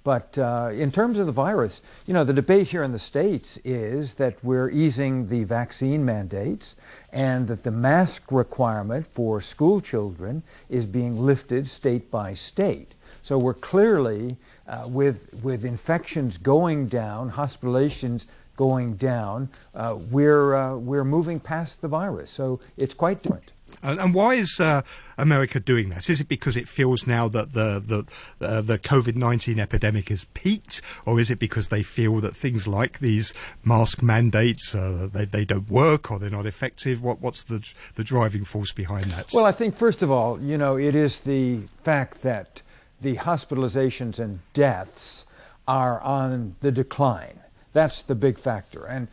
But 0.03 0.37
uh, 0.37 0.71
in 0.73 0.91
terms 0.91 1.17
of 1.17 1.27
the 1.27 1.31
virus, 1.31 1.81
you 2.05 2.13
know, 2.13 2.25
the 2.25 2.33
debate 2.33 2.67
here 2.67 2.83
in 2.83 2.91
the 2.91 2.99
States 2.99 3.57
is 3.63 4.15
that 4.15 4.43
we're 4.43 4.69
easing 4.69 5.27
the 5.27 5.45
vaccine 5.45 6.03
mandates 6.03 6.75
and 7.13 7.47
that 7.47 7.63
the 7.63 7.71
mask 7.71 8.29
requirement 8.31 9.07
for 9.07 9.39
school 9.39 9.79
children 9.79 10.43
is 10.69 10.85
being 10.85 11.17
lifted 11.17 11.69
state 11.69 12.11
by 12.11 12.33
state. 12.33 12.91
So 13.21 13.37
we're 13.37 13.53
clearly, 13.53 14.35
uh, 14.67 14.89
with, 14.89 15.39
with 15.41 15.63
infections 15.63 16.37
going 16.37 16.87
down, 16.87 17.31
hospitalizations 17.31 18.25
going 18.55 18.95
down, 18.95 19.49
uh, 19.75 19.97
we're, 20.11 20.55
uh, 20.55 20.75
we're 20.77 21.03
moving 21.03 21.39
past 21.39 21.81
the 21.81 21.87
virus. 21.87 22.31
So 22.31 22.59
it's 22.77 22.93
quite 22.93 23.23
different. 23.23 23.51
And, 23.81 23.99
and 23.99 24.13
why 24.13 24.35
is 24.35 24.59
uh, 24.59 24.83
America 25.17 25.59
doing 25.59 25.89
that? 25.89 26.09
Is 26.09 26.21
it 26.21 26.27
because 26.27 26.55
it 26.55 26.67
feels 26.67 27.07
now 27.07 27.27
that 27.29 27.53
the 27.53 27.79
the 27.79 28.45
uh, 28.45 28.61
the 28.61 28.77
COVID 28.77 29.15
nineteen 29.15 29.59
epidemic 29.59 30.09
has 30.09 30.25
peaked, 30.25 30.81
or 31.05 31.19
is 31.19 31.31
it 31.31 31.39
because 31.39 31.69
they 31.69 31.81
feel 31.81 32.19
that 32.19 32.35
things 32.35 32.67
like 32.67 32.99
these 32.99 33.33
mask 33.63 34.03
mandates 34.03 34.75
uh, 34.75 35.09
they 35.11 35.25
they 35.25 35.45
don't 35.45 35.69
work 35.69 36.11
or 36.11 36.19
they're 36.19 36.29
not 36.29 36.45
effective? 36.45 37.01
What 37.01 37.19
what's 37.19 37.43
the 37.43 37.67
the 37.95 38.03
driving 38.03 38.45
force 38.45 38.71
behind 38.71 39.05
that? 39.11 39.31
Well, 39.33 39.45
I 39.45 39.51
think 39.51 39.75
first 39.75 40.03
of 40.03 40.11
all, 40.11 40.39
you 40.41 40.57
know, 40.57 40.77
it 40.77 40.93
is 40.93 41.21
the 41.21 41.61
fact 41.83 42.21
that 42.21 42.61
the 43.01 43.15
hospitalizations 43.15 44.19
and 44.19 44.39
deaths 44.53 45.25
are 45.67 45.99
on 46.01 46.55
the 46.61 46.71
decline. 46.71 47.39
That's 47.73 48.03
the 48.03 48.15
big 48.15 48.37
factor. 48.37 48.85
And 48.85 49.07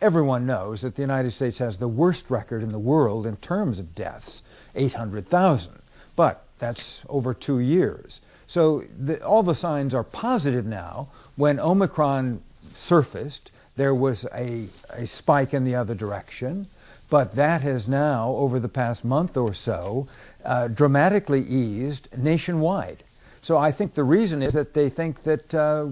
everyone 0.00 0.46
knows 0.46 0.82
that 0.82 0.96
the 0.96 1.02
United 1.02 1.30
States 1.30 1.58
has 1.58 1.78
the 1.78 1.88
worst 1.88 2.30
record 2.30 2.62
in 2.62 2.70
the 2.70 2.78
world 2.78 3.26
in 3.26 3.36
terms 3.36 3.78
of 3.78 3.94
deaths 3.94 4.42
800,000. 4.74 5.72
But 6.16 6.44
that's 6.58 7.02
over 7.08 7.32
two 7.32 7.60
years. 7.60 8.20
So 8.46 8.82
the, 8.98 9.24
all 9.24 9.42
the 9.42 9.54
signs 9.54 9.94
are 9.94 10.04
positive 10.04 10.66
now. 10.66 11.08
When 11.36 11.58
Omicron 11.58 12.42
surfaced, 12.74 13.50
there 13.76 13.94
was 13.94 14.26
a, 14.34 14.66
a 14.90 15.06
spike 15.06 15.54
in 15.54 15.64
the 15.64 15.76
other 15.76 15.94
direction. 15.94 16.66
But 17.08 17.32
that 17.32 17.60
has 17.60 17.88
now, 17.88 18.30
over 18.30 18.58
the 18.58 18.68
past 18.68 19.04
month 19.04 19.36
or 19.36 19.54
so, 19.54 20.06
uh, 20.44 20.68
dramatically 20.68 21.42
eased 21.42 22.08
nationwide. 22.16 23.04
So 23.42 23.58
I 23.58 23.72
think 23.72 23.94
the 23.94 24.04
reason 24.04 24.42
is 24.42 24.54
that 24.54 24.72
they 24.72 24.88
think 24.88 25.22
that 25.24 25.54
uh, 25.54 25.88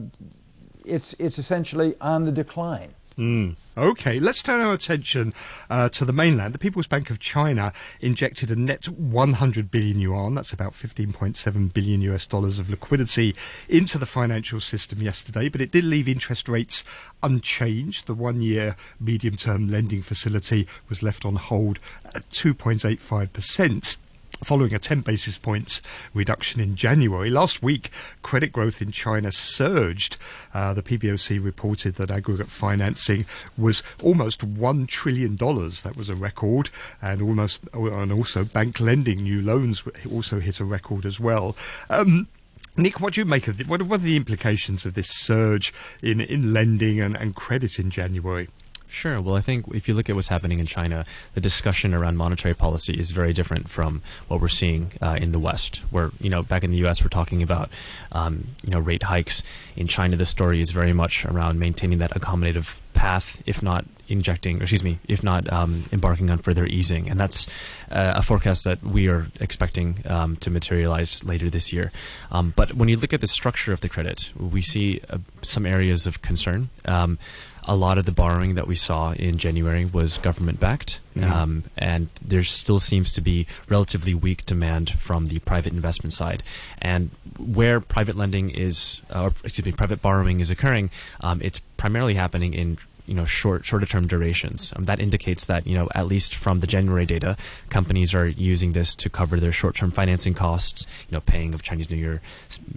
it's 0.84 1.14
it's 1.14 1.38
essentially 1.38 1.94
on 2.00 2.24
the 2.24 2.32
decline. 2.32 2.94
Mm. 3.20 3.56
Okay, 3.76 4.18
let's 4.18 4.42
turn 4.42 4.62
our 4.62 4.72
attention 4.72 5.34
uh, 5.68 5.90
to 5.90 6.06
the 6.06 6.12
mainland. 6.12 6.54
The 6.54 6.58
People's 6.58 6.86
Bank 6.86 7.10
of 7.10 7.18
China 7.18 7.72
injected 8.00 8.50
a 8.50 8.56
net 8.56 8.88
100 8.88 9.70
billion 9.70 10.00
yuan, 10.00 10.34
that's 10.34 10.54
about 10.54 10.72
15.7 10.72 11.72
billion 11.74 12.00
US 12.02 12.24
dollars 12.24 12.58
of 12.58 12.70
liquidity 12.70 13.36
into 13.68 13.98
the 13.98 14.06
financial 14.06 14.58
system 14.58 15.02
yesterday, 15.02 15.50
but 15.50 15.60
it 15.60 15.70
did 15.70 15.84
leave 15.84 16.08
interest 16.08 16.48
rates 16.48 16.82
unchanged. 17.22 18.06
The 18.06 18.14
one 18.14 18.40
year 18.40 18.76
medium 18.98 19.36
term 19.36 19.68
lending 19.68 20.00
facility 20.00 20.66
was 20.88 21.02
left 21.02 21.26
on 21.26 21.36
hold 21.36 21.78
at 22.14 22.28
2.85% 22.30 23.96
following 24.42 24.74
a 24.74 24.78
10 24.78 25.00
basis 25.02 25.38
points 25.38 25.82
reduction 26.14 26.60
in 26.60 26.76
January. 26.76 27.30
Last 27.30 27.62
week, 27.62 27.90
credit 28.22 28.52
growth 28.52 28.80
in 28.82 28.90
China 28.90 29.32
surged. 29.32 30.16
Uh, 30.54 30.74
the 30.74 30.82
PBOC 30.82 31.42
reported 31.42 31.94
that 31.96 32.10
aggregate 32.10 32.48
financing 32.48 33.24
was 33.56 33.82
almost 34.02 34.54
$1 34.54 34.88
trillion. 34.88 35.36
That 35.36 35.94
was 35.96 36.08
a 36.08 36.14
record. 36.14 36.70
And 37.02 37.22
almost, 37.22 37.60
and 37.72 38.12
also 38.12 38.44
bank 38.44 38.80
lending, 38.80 39.22
new 39.22 39.42
loans 39.42 39.82
also 40.10 40.40
hit 40.40 40.60
a 40.60 40.64
record 40.64 41.04
as 41.04 41.20
well. 41.20 41.56
Um, 41.88 42.28
Nick, 42.76 43.00
what 43.00 43.14
do 43.14 43.20
you 43.20 43.24
make 43.24 43.48
of 43.48 43.60
it? 43.60 43.66
What, 43.66 43.82
what 43.82 44.00
are 44.00 44.04
the 44.04 44.16
implications 44.16 44.86
of 44.86 44.94
this 44.94 45.08
surge 45.08 45.72
in, 46.02 46.20
in 46.20 46.52
lending 46.52 47.00
and, 47.00 47.16
and 47.16 47.34
credit 47.34 47.78
in 47.78 47.90
January? 47.90 48.48
Sure. 48.90 49.20
Well, 49.20 49.36
I 49.36 49.40
think 49.40 49.66
if 49.72 49.88
you 49.88 49.94
look 49.94 50.10
at 50.10 50.16
what's 50.16 50.28
happening 50.28 50.58
in 50.58 50.66
China, 50.66 51.06
the 51.34 51.40
discussion 51.40 51.94
around 51.94 52.16
monetary 52.16 52.54
policy 52.54 52.92
is 52.92 53.12
very 53.12 53.32
different 53.32 53.68
from 53.68 54.02
what 54.26 54.40
we're 54.40 54.48
seeing 54.48 54.92
uh, 55.00 55.16
in 55.20 55.30
the 55.30 55.38
West. 55.38 55.76
Where 55.90 56.10
you 56.20 56.28
know, 56.28 56.42
back 56.42 56.64
in 56.64 56.72
the 56.72 56.78
U.S., 56.78 57.02
we're 57.02 57.08
talking 57.08 57.42
about 57.42 57.70
um, 58.12 58.48
you 58.64 58.70
know 58.70 58.80
rate 58.80 59.04
hikes. 59.04 59.44
In 59.76 59.86
China, 59.86 60.16
the 60.16 60.26
story 60.26 60.60
is 60.60 60.72
very 60.72 60.92
much 60.92 61.24
around 61.24 61.60
maintaining 61.60 61.98
that 61.98 62.10
accommodative 62.10 62.78
path, 62.92 63.42
if 63.46 63.62
not 63.62 63.84
injecting, 64.08 64.58
or 64.58 64.62
excuse 64.62 64.82
me, 64.82 64.98
if 65.06 65.22
not 65.22 65.50
um, 65.52 65.84
embarking 65.92 66.28
on 66.28 66.38
further 66.38 66.66
easing, 66.66 67.08
and 67.08 67.18
that's 67.18 67.46
uh, 67.90 68.14
a 68.16 68.22
forecast 68.22 68.64
that 68.64 68.82
we 68.82 69.08
are 69.08 69.28
expecting 69.40 70.02
um, 70.06 70.36
to 70.36 70.50
materialize 70.50 71.24
later 71.24 71.48
this 71.48 71.72
year. 71.72 71.92
Um, 72.32 72.52
but 72.56 72.74
when 72.74 72.88
you 72.88 72.96
look 72.96 73.12
at 73.12 73.20
the 73.20 73.28
structure 73.28 73.72
of 73.72 73.80
the 73.80 73.88
credit, 73.88 74.32
we 74.36 74.62
see 74.62 75.00
uh, 75.08 75.18
some 75.42 75.64
areas 75.64 76.06
of 76.08 76.22
concern. 76.22 76.70
A 77.64 77.76
lot 77.76 77.98
of 77.98 78.06
the 78.06 78.12
borrowing 78.12 78.54
that 78.54 78.66
we 78.66 78.74
saw 78.74 79.12
in 79.12 79.38
January 79.38 79.84
was 79.84 80.18
government 80.18 80.60
backed, 80.60 81.00
mm-hmm. 81.16 81.30
um, 81.30 81.64
and 81.76 82.08
there 82.20 82.42
still 82.42 82.78
seems 82.78 83.12
to 83.12 83.20
be 83.20 83.46
relatively 83.68 84.14
weak 84.14 84.46
demand 84.46 84.90
from 84.90 85.26
the 85.26 85.38
private 85.40 85.72
investment 85.72 86.12
side. 86.12 86.42
And 86.80 87.10
where 87.38 87.80
private 87.80 88.16
lending 88.16 88.50
is, 88.50 89.02
uh, 89.10 89.30
excuse 89.44 89.66
me, 89.66 89.72
private 89.72 90.02
borrowing 90.02 90.40
is 90.40 90.50
occurring, 90.50 90.90
um, 91.20 91.40
it's 91.42 91.60
primarily 91.76 92.14
happening 92.14 92.54
in 92.54 92.78
you 93.10 93.16
know 93.16 93.24
short 93.24 93.64
shorter 93.64 93.86
term 93.86 94.06
durations. 94.06 94.72
Um, 94.76 94.84
that 94.84 95.00
indicates 95.00 95.46
that 95.46 95.66
you 95.66 95.76
know 95.76 95.88
at 95.96 96.06
least 96.06 96.34
from 96.34 96.60
the 96.60 96.66
January 96.66 97.04
data, 97.04 97.36
companies 97.68 98.14
are 98.14 98.28
using 98.28 98.72
this 98.72 98.94
to 98.94 99.10
cover 99.10 99.36
their 99.36 99.50
short 99.50 99.74
term 99.74 99.90
financing 99.90 100.32
costs. 100.32 100.86
You 101.10 101.16
know, 101.16 101.20
paying 101.20 101.52
of 101.52 101.62
Chinese 101.62 101.90
New 101.90 101.96
Year 101.96 102.20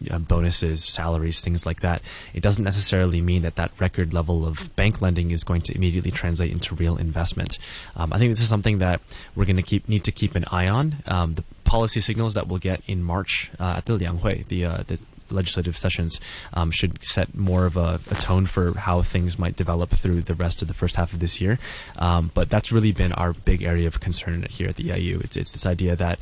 uh, 0.10 0.18
bonuses, 0.18 0.84
salaries, 0.84 1.40
things 1.40 1.68
like 1.68 1.82
that. 1.82 2.02
It 2.34 2.42
doesn't 2.42 2.64
necessarily 2.64 3.22
mean 3.22 3.44
that 3.44 3.56
that 3.58 3.72
record 3.80 4.12
level 4.12 4.46
of 4.46 4.76
bank 4.76 5.02
lending 5.02 5.30
is 5.30 5.44
going 5.44 5.62
to 5.62 5.76
immediately 5.76 6.12
translate 6.12 6.52
into 6.52 6.74
real 6.74 6.98
investment. 6.98 7.60
Um, 7.96 8.12
I 8.12 8.18
think 8.18 8.32
this 8.32 8.42
is 8.42 8.50
something 8.50 8.80
that 8.80 9.02
we're 9.36 9.46
going 9.46 9.58
to 9.58 9.62
keep 9.62 9.88
need 9.88 10.04
to 10.06 10.12
keep 10.12 10.36
an 10.36 10.46
eye 10.52 10.68
on. 10.68 10.96
Um, 11.06 11.36
the 11.36 11.44
policy 11.64 12.02
signals 12.02 12.34
that 12.34 12.48
we'll 12.48 12.60
get 12.60 12.82
in 12.88 13.04
March 13.04 13.52
uh, 13.60 13.76
at 13.78 13.86
the 13.86 13.98
Lianghui, 13.98 14.48
the, 14.48 14.66
uh, 14.66 14.84
the 14.86 15.00
legislative 15.30 15.78
sessions 15.78 16.20
um, 16.54 16.72
should 16.72 17.04
set 17.04 17.36
more 17.36 17.66
of 17.66 17.78
a, 17.78 18.00
a, 18.10 18.16
tone 18.16 18.46
for 18.46 18.78
how 18.78 19.02
things 19.02 19.38
might 19.38 19.56
develop 19.56 19.90
through 19.90 20.22
the 20.22 20.36
rest 20.36 20.62
of 20.62 20.68
the 20.68 20.74
first 20.74 20.96
half 20.96 21.14
of 21.14 21.20
this 21.20 21.42
year. 21.42 21.58
Um, 21.98 22.32
but 22.34 22.50
that's 22.50 22.72
really 22.72 22.92
been 22.92 23.14
our 23.14 23.34
big 23.34 23.64
area 23.64 23.88
of 23.88 24.00
concern 24.00 24.46
here 24.50 24.68
at 24.68 24.76
the 24.76 24.86
EIU. 24.86 25.24
It's, 25.24 25.38
it's 25.38 25.52
this 25.52 25.66
idea 25.66 25.96
that 25.96 26.20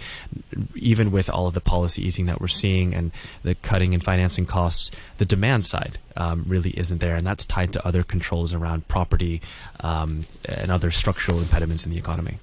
even 0.76 1.12
with 1.12 1.30
all 1.30 1.48
of 1.48 1.54
the 1.54 1.62
policy 1.62 2.06
easing 2.06 2.26
that 2.26 2.42
we're 2.42 2.48
seeing 2.48 2.94
and 2.94 3.12
the 3.44 3.56
cutting 3.56 3.94
and 3.94 4.04
financing 4.04 4.46
costs, 4.46 4.92
the 5.18 5.26
demand 5.26 5.64
side 5.64 5.98
um, 6.18 6.44
really 6.48 6.72
isn't 6.72 7.00
there, 7.00 7.16
and 7.16 7.26
that's 7.26 7.46
tied 7.46 7.74
to 7.74 7.88
other 7.88 8.04
controls 8.04 8.54
around 8.54 8.88
property 8.88 9.42
um, 9.82 10.24
and 10.46 10.72
other 10.72 10.92
structural 10.92 11.40
impediments 11.40 11.86
in 11.86 11.92
the 11.92 11.98
economy. 11.98 12.40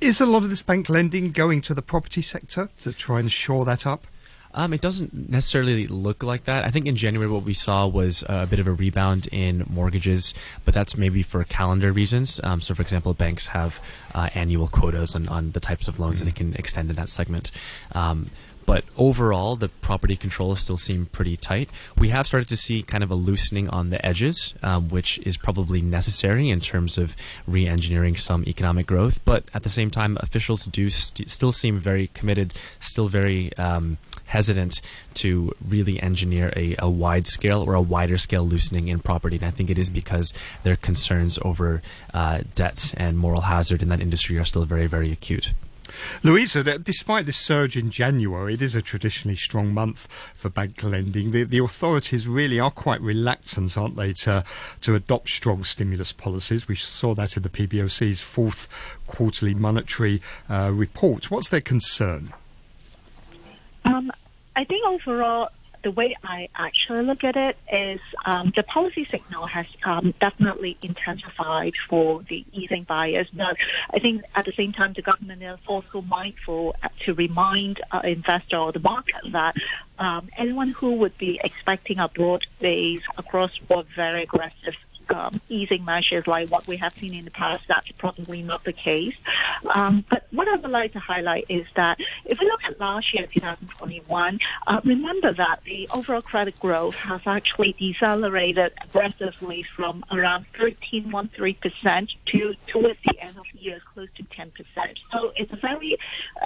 Is 0.00 0.20
a 0.20 0.26
lot 0.26 0.42
of 0.42 0.50
this 0.50 0.62
bank 0.62 0.88
lending 0.88 1.32
going 1.32 1.60
to 1.62 1.74
the 1.74 1.82
property 1.82 2.20
sector 2.20 2.68
to 2.80 2.92
try 2.92 3.20
and 3.20 3.30
shore 3.30 3.64
that 3.64 3.86
up? 3.86 4.06
Um, 4.54 4.72
it 4.72 4.80
doesn't 4.80 5.30
necessarily 5.30 5.86
look 5.88 6.22
like 6.22 6.44
that. 6.44 6.64
I 6.64 6.70
think 6.70 6.86
in 6.86 6.96
January 6.96 7.30
what 7.30 7.42
we 7.42 7.54
saw 7.54 7.86
was 7.86 8.24
a 8.28 8.46
bit 8.46 8.60
of 8.60 8.66
a 8.66 8.72
rebound 8.72 9.28
in 9.32 9.64
mortgages, 9.68 10.32
but 10.64 10.72
that's 10.72 10.96
maybe 10.96 11.22
for 11.22 11.42
calendar 11.44 11.92
reasons. 11.92 12.40
Um, 12.42 12.60
so, 12.60 12.74
for 12.74 12.82
example, 12.82 13.12
banks 13.14 13.48
have 13.48 13.80
uh, 14.14 14.30
annual 14.34 14.68
quotas 14.68 15.14
on, 15.14 15.28
on 15.28 15.50
the 15.50 15.60
types 15.60 15.88
of 15.88 15.98
loans 15.98 16.18
mm-hmm. 16.18 16.26
that 16.26 16.34
they 16.34 16.38
can 16.38 16.54
extend 16.54 16.88
in 16.90 16.96
that 16.96 17.08
segment. 17.08 17.50
Um, 17.92 18.30
but 18.66 18.84
overall, 18.96 19.56
the 19.56 19.68
property 19.68 20.16
controls 20.16 20.60
still 20.60 20.76
seem 20.76 21.06
pretty 21.06 21.36
tight. 21.36 21.68
We 21.98 22.08
have 22.08 22.26
started 22.26 22.48
to 22.48 22.56
see 22.56 22.82
kind 22.82 23.02
of 23.04 23.10
a 23.10 23.14
loosening 23.14 23.68
on 23.68 23.90
the 23.90 24.04
edges, 24.04 24.54
um, 24.62 24.88
which 24.88 25.18
is 25.18 25.36
probably 25.36 25.82
necessary 25.82 26.48
in 26.48 26.60
terms 26.60 26.98
of 26.98 27.16
re 27.46 27.66
engineering 27.66 28.16
some 28.16 28.44
economic 28.46 28.86
growth. 28.86 29.24
But 29.24 29.44
at 29.52 29.62
the 29.62 29.68
same 29.68 29.90
time, 29.90 30.16
officials 30.20 30.64
do 30.64 30.88
st- 30.90 31.28
still 31.28 31.52
seem 31.52 31.78
very 31.78 32.08
committed, 32.08 32.54
still 32.80 33.08
very. 33.08 33.54
Um, 33.56 33.98
hesitant 34.26 34.80
to 35.14 35.52
really 35.66 36.00
engineer 36.00 36.52
a, 36.56 36.76
a 36.78 36.90
wide 36.90 37.26
scale 37.26 37.62
or 37.62 37.74
a 37.74 37.82
wider 37.82 38.18
scale 38.18 38.46
loosening 38.46 38.88
in 38.88 39.00
property. 39.00 39.36
And 39.36 39.44
I 39.44 39.50
think 39.50 39.70
it 39.70 39.78
is 39.78 39.90
because 39.90 40.32
their 40.62 40.76
concerns 40.76 41.38
over 41.42 41.82
uh, 42.12 42.40
debt 42.54 42.94
and 42.96 43.18
moral 43.18 43.42
hazard 43.42 43.82
in 43.82 43.88
that 43.88 44.00
industry 44.00 44.38
are 44.38 44.44
still 44.44 44.64
very, 44.64 44.86
very 44.86 45.10
acute. 45.10 45.52
Louisa, 46.22 46.78
despite 46.78 47.26
this 47.26 47.36
surge 47.36 47.76
in 47.76 47.90
January, 47.90 48.54
it 48.54 48.62
is 48.62 48.74
a 48.74 48.82
traditionally 48.82 49.36
strong 49.36 49.72
month 49.72 50.06
for 50.34 50.48
bank 50.48 50.82
lending. 50.82 51.30
The, 51.30 51.44
the 51.44 51.58
authorities 51.58 52.26
really 52.26 52.58
are 52.58 52.70
quite 52.70 53.00
reluctant, 53.00 53.76
aren't 53.76 53.96
they, 53.96 54.12
to, 54.14 54.44
to 54.80 54.94
adopt 54.94 55.28
strong 55.28 55.64
stimulus 55.64 56.12
policies? 56.12 56.68
We 56.68 56.74
saw 56.74 57.14
that 57.14 57.36
in 57.36 57.42
the 57.42 57.48
PBOC's 57.48 58.22
fourth 58.22 58.98
quarterly 59.06 59.54
monetary 59.54 60.20
uh, 60.48 60.70
report. 60.72 61.30
What's 61.30 61.48
their 61.48 61.60
concern? 61.60 62.32
Um, 63.84 64.10
I 64.56 64.64
think 64.64 64.86
overall, 64.86 65.50
the 65.84 65.90
way 65.90 66.16
I 66.24 66.48
actually 66.56 67.04
look 67.04 67.22
at 67.24 67.36
it 67.36 67.56
is 67.70 68.00
um, 68.24 68.52
the 68.56 68.62
policy 68.62 69.04
signal 69.04 69.46
has 69.46 69.66
um, 69.84 70.14
definitely 70.18 70.78
intensified 70.80 71.74
for 71.88 72.22
the 72.22 72.44
easing 72.52 72.84
bias. 72.84 73.28
But 73.32 73.58
I 73.92 73.98
think 73.98 74.24
at 74.34 74.46
the 74.46 74.52
same 74.52 74.72
time, 74.72 74.94
the 74.94 75.02
government 75.02 75.42
is 75.42 75.58
also 75.66 76.00
mindful 76.00 76.74
to 77.00 77.14
remind 77.14 77.82
uh, 77.92 78.00
investor 78.02 78.56
or 78.56 78.72
the 78.72 78.80
market 78.80 79.30
that 79.32 79.56
um, 79.98 80.28
anyone 80.38 80.70
who 80.70 80.94
would 80.94 81.16
be 81.18 81.38
expecting 81.44 81.98
a 81.98 82.08
broad 82.08 82.46
base 82.60 83.02
across 83.18 83.56
board 83.58 83.86
very 83.94 84.22
aggressive 84.22 84.74
um, 85.10 85.40
easing 85.48 85.84
measures 85.84 86.26
like 86.26 86.50
what 86.50 86.66
we 86.66 86.76
have 86.76 86.92
seen 86.98 87.14
in 87.14 87.24
the 87.24 87.30
past, 87.30 87.64
that's 87.68 87.90
probably 87.92 88.42
not 88.42 88.64
the 88.64 88.72
case. 88.72 89.14
Um, 89.74 90.04
but 90.10 90.26
what 90.30 90.48
I 90.48 90.56
would 90.56 90.70
like 90.70 90.92
to 90.92 90.98
highlight 90.98 91.46
is 91.48 91.66
that 91.76 91.98
if 92.24 92.38
we 92.40 92.46
look 92.46 92.64
at 92.64 92.78
last 92.80 93.12
year, 93.14 93.26
2021, 93.32 94.38
uh, 94.66 94.80
remember 94.84 95.32
that 95.32 95.60
the 95.64 95.88
overall 95.92 96.22
credit 96.22 96.58
growth 96.58 96.94
has 96.94 97.20
actually 97.26 97.74
decelerated 97.78 98.72
aggressively 98.82 99.64
from 99.76 100.04
around 100.10 100.46
13.13% 100.58 102.08
to 102.26 102.54
towards 102.66 102.98
the 103.04 103.20
end 103.20 103.36
of 103.36 103.44
the 103.52 103.60
year 103.60 103.80
close 103.92 104.08
to 104.16 104.22
10%. 104.24 104.50
So 105.12 105.32
it's 105.36 105.52
a 105.52 105.56
very 105.56 105.96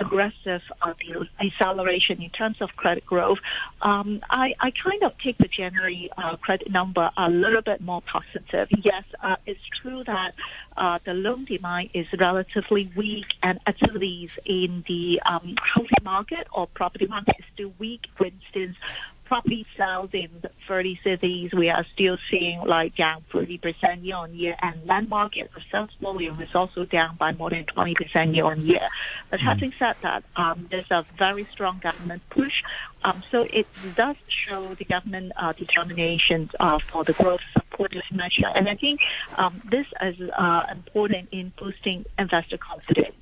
aggressive 0.00 0.62
uh, 0.82 0.94
deceleration 1.40 2.22
in 2.22 2.30
terms 2.30 2.60
of 2.60 2.74
credit 2.76 3.06
growth. 3.06 3.38
Um, 3.82 4.20
I, 4.30 4.54
I 4.60 4.70
kind 4.70 5.02
of 5.02 5.16
take 5.18 5.38
the 5.38 5.48
January 5.48 6.10
uh, 6.16 6.36
credit 6.36 6.70
number 6.70 7.10
a 7.16 7.30
little 7.30 7.62
bit 7.62 7.80
more 7.80 8.02
positive 8.02 8.47
Yes, 8.52 9.04
uh, 9.22 9.36
it's 9.46 9.60
true 9.80 10.04
that 10.04 10.34
uh, 10.76 10.98
the 11.04 11.14
loan 11.14 11.44
demand 11.44 11.90
is 11.94 12.06
relatively 12.18 12.90
weak 12.96 13.26
and 13.42 13.58
activities 13.66 14.38
in 14.44 14.84
the 14.88 15.20
um, 15.26 15.54
housing 15.62 16.02
market 16.02 16.46
or 16.52 16.66
property 16.66 17.06
market 17.06 17.36
is 17.38 17.44
still 17.54 17.72
weak. 17.78 18.06
For 18.16 18.26
instance, 18.26 18.76
property 19.28 19.66
sales 19.76 20.10
in 20.12 20.42
30 20.66 21.00
cities, 21.04 21.52
we 21.52 21.68
are 21.68 21.84
still 21.92 22.16
seeing 22.30 22.60
like 22.60 22.96
down 22.96 23.24
30% 23.32 24.04
year 24.04 24.16
on 24.16 24.34
year, 24.34 24.56
and 24.62 24.84
land 24.86 25.08
market 25.08 25.50
sales 25.70 25.90
volume 26.00 26.40
is 26.40 26.54
also 26.54 26.84
down 26.84 27.16
by 27.16 27.32
more 27.32 27.50
than 27.50 27.64
20% 27.64 28.34
year 28.34 28.44
on 28.44 28.60
year. 28.60 28.88
But 29.30 29.40
mm 29.40 29.48
having 29.48 29.72
said 29.78 29.96
that, 30.02 30.24
um, 30.36 30.68
there's 30.70 30.90
a 30.90 31.06
very 31.16 31.48
strong 31.50 31.78
government 31.78 32.22
push, 32.28 32.62
um, 33.02 33.22
so 33.30 33.46
it 33.48 33.66
does 33.94 34.16
show 34.28 34.74
the 34.74 34.84
government 34.84 35.32
uh, 35.36 35.54
determination 35.54 36.50
uh, 36.60 36.78
for 36.90 37.02
the 37.02 37.14
growth 37.14 37.40
to 37.86 38.00
mention. 38.12 38.44
And 38.44 38.68
I 38.68 38.74
think 38.74 39.00
um, 39.36 39.62
this 39.70 39.86
is 40.02 40.16
uh, 40.36 40.66
important 40.70 41.28
in 41.32 41.52
boosting 41.58 42.04
investor 42.18 42.58
confidence. 42.58 43.14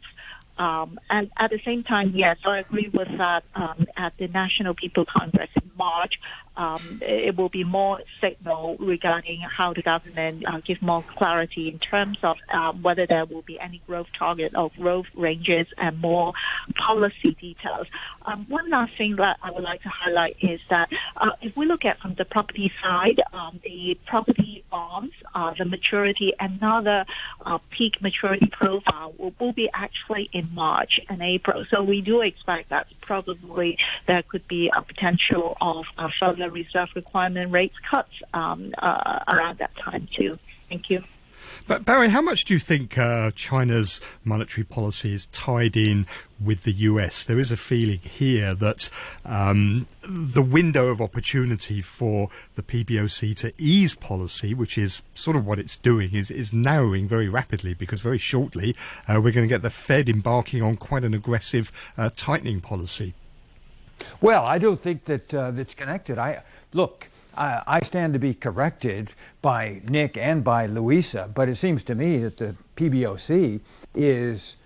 Um, 0.59 0.99
and 1.11 1.31
at 1.37 1.51
the 1.51 1.61
same 1.65 1.83
time, 1.83 2.13
yes, 2.15 2.39
I 2.45 2.59
agree 2.59 2.89
with 2.93 3.09
that. 3.19 3.45
Um, 3.55 3.87
at 3.97 4.17
the 4.19 4.29
National 4.29 4.75
People 4.75 5.05
Congress 5.05 5.51
in 5.55 5.71
March, 5.77 6.19
um, 6.57 7.01
it 7.03 7.37
will 7.37 7.49
be 7.51 7.65
more 7.65 8.01
signal 8.21 8.77
regarding 8.79 9.41
how 9.41 9.75
the 9.75 9.83
government 9.83 10.45
uh, 10.47 10.61
give 10.61 10.81
more 10.81 11.05
clarity 11.17 11.69
in 11.69 11.79
terms 11.79 12.19
of 12.23 12.39
um, 12.51 12.83
whether 12.83 13.07
there 13.07 13.27
will 13.27 13.43
be 13.43 13.61
any 13.61 13.83
growth 13.87 14.07
target 14.19 14.53
or 14.57 14.71
growth 14.79 15.07
ranges 15.17 15.67
and 15.77 16.01
more 16.01 16.33
policy 16.75 17.37
details. 17.39 17.87
Um, 18.25 18.47
one 18.49 18.71
last 18.71 18.97
thing 18.97 19.17
that 19.17 19.39
I 19.43 19.51
would 19.51 19.65
like 19.65 19.83
to 19.83 19.89
highlight 19.89 20.37
is 20.41 20.61
that 20.71 20.91
uh, 21.17 21.33
if 21.43 21.57
we 21.57 21.67
look 21.67 21.85
at 21.85 21.99
from 22.01 22.15
the 22.15 22.25
property 22.25 22.73
side, 22.83 23.21
um, 23.33 23.61
the 23.63 23.99
property 24.07 24.65
bonds, 24.71 25.13
uh, 25.35 25.53
the 25.59 25.65
maturity, 25.65 26.33
another 26.41 27.05
uh, 27.45 27.59
peak 27.71 28.01
maturity 28.01 28.47
profile 28.47 29.15
will, 29.19 29.35
will 29.39 29.53
be 29.53 29.69
actually 29.75 30.31
in 30.33 30.46
March 30.53 31.01
and 31.09 31.23
April. 31.23 31.65
So 31.71 31.83
we 31.83 32.01
do 32.01 32.21
expect 32.21 32.71
that 32.71 32.87
probably 33.01 33.79
there 34.07 34.23
could 34.23 34.47
be 34.49 34.71
a 34.75 34.83
potential 34.83 35.57
of 35.61 35.87
uh, 35.99 36.11
further 36.19 36.51
reserve 36.51 36.91
requirement 36.95 37.53
rates 37.53 37.77
cuts 37.89 38.13
um, 38.35 38.75
uh, 38.79 39.21
around 39.29 39.59
that 39.59 39.77
time 39.77 40.09
too. 40.13 40.39
Thank 40.69 40.91
you. 40.91 41.03
But 41.69 41.85
Barry, 41.85 42.11
how 42.11 42.23
much 42.23 42.45
do 42.45 42.55
you 42.55 42.61
think 42.61 42.97
uh, 42.97 43.33
China's 43.33 44.01
monetary 44.25 44.65
policy 44.65 45.13
is 45.13 45.27
tied 45.27 45.77
in 45.77 46.07
with 46.41 46.63
the 46.63 46.73
US? 46.73 47.25
There 47.25 47.41
is 47.41 47.51
a 47.51 47.57
feeling 47.57 47.99
here 47.99 48.55
that 48.55 48.89
um, 49.25 49.89
the 50.03 50.43
window 50.43 50.91
of 50.91 51.01
opportunity 51.01 51.81
for 51.81 52.29
the 52.55 52.63
PBOC 52.63 53.35
to 53.39 53.53
ease 53.59 53.97
policy, 53.97 54.55
which 54.55 54.79
is 54.79 55.03
sort 55.15 55.37
of 55.37 55.45
what 55.45 55.59
it's 55.59 55.77
doing, 55.77 56.15
is, 56.15 56.31
is 56.31 56.53
narrowing 56.53 57.09
very 57.09 57.29
rapidly 57.29 57.75
because 57.75 58.01
very 58.01 58.19
shortly 58.19 58.77
uh, 59.09 59.21
we're 59.21 59.33
going 59.33 59.49
to 59.49 59.53
get 59.53 59.63
the 59.63 59.71
Fed 59.71 60.09
embarking 60.09 60.63
on 60.63 60.77
quite 60.77 61.03
an 61.03 61.15
aggressive 61.15 61.93
uh, 61.99 62.11
tightening 62.17 62.61
policy. 62.61 63.15
Well, 64.21 64.45
I 64.45 64.59
don't 64.59 64.79
think 64.79 65.05
that 65.07 65.35
uh, 65.35 65.51
that's 65.51 65.75
connected. 65.75 66.17
I 66.17 66.43
look. 66.73 67.09
I, 67.37 67.63
I 67.67 67.81
stand 67.81 68.15
to 68.15 68.19
be 68.19 68.35
corrected 68.35 69.11
by 69.43 69.81
Nick 69.89 70.17
and 70.17 70.43
by 70.43 70.67
Louisa, 70.67 71.31
but 71.33 71.49
it 71.49 71.57
seems 71.57 71.85
to 71.85 71.95
me 71.95 72.19
that 72.19 72.37
the 72.37 72.57
PBOC 72.77 73.61
is 73.95 74.57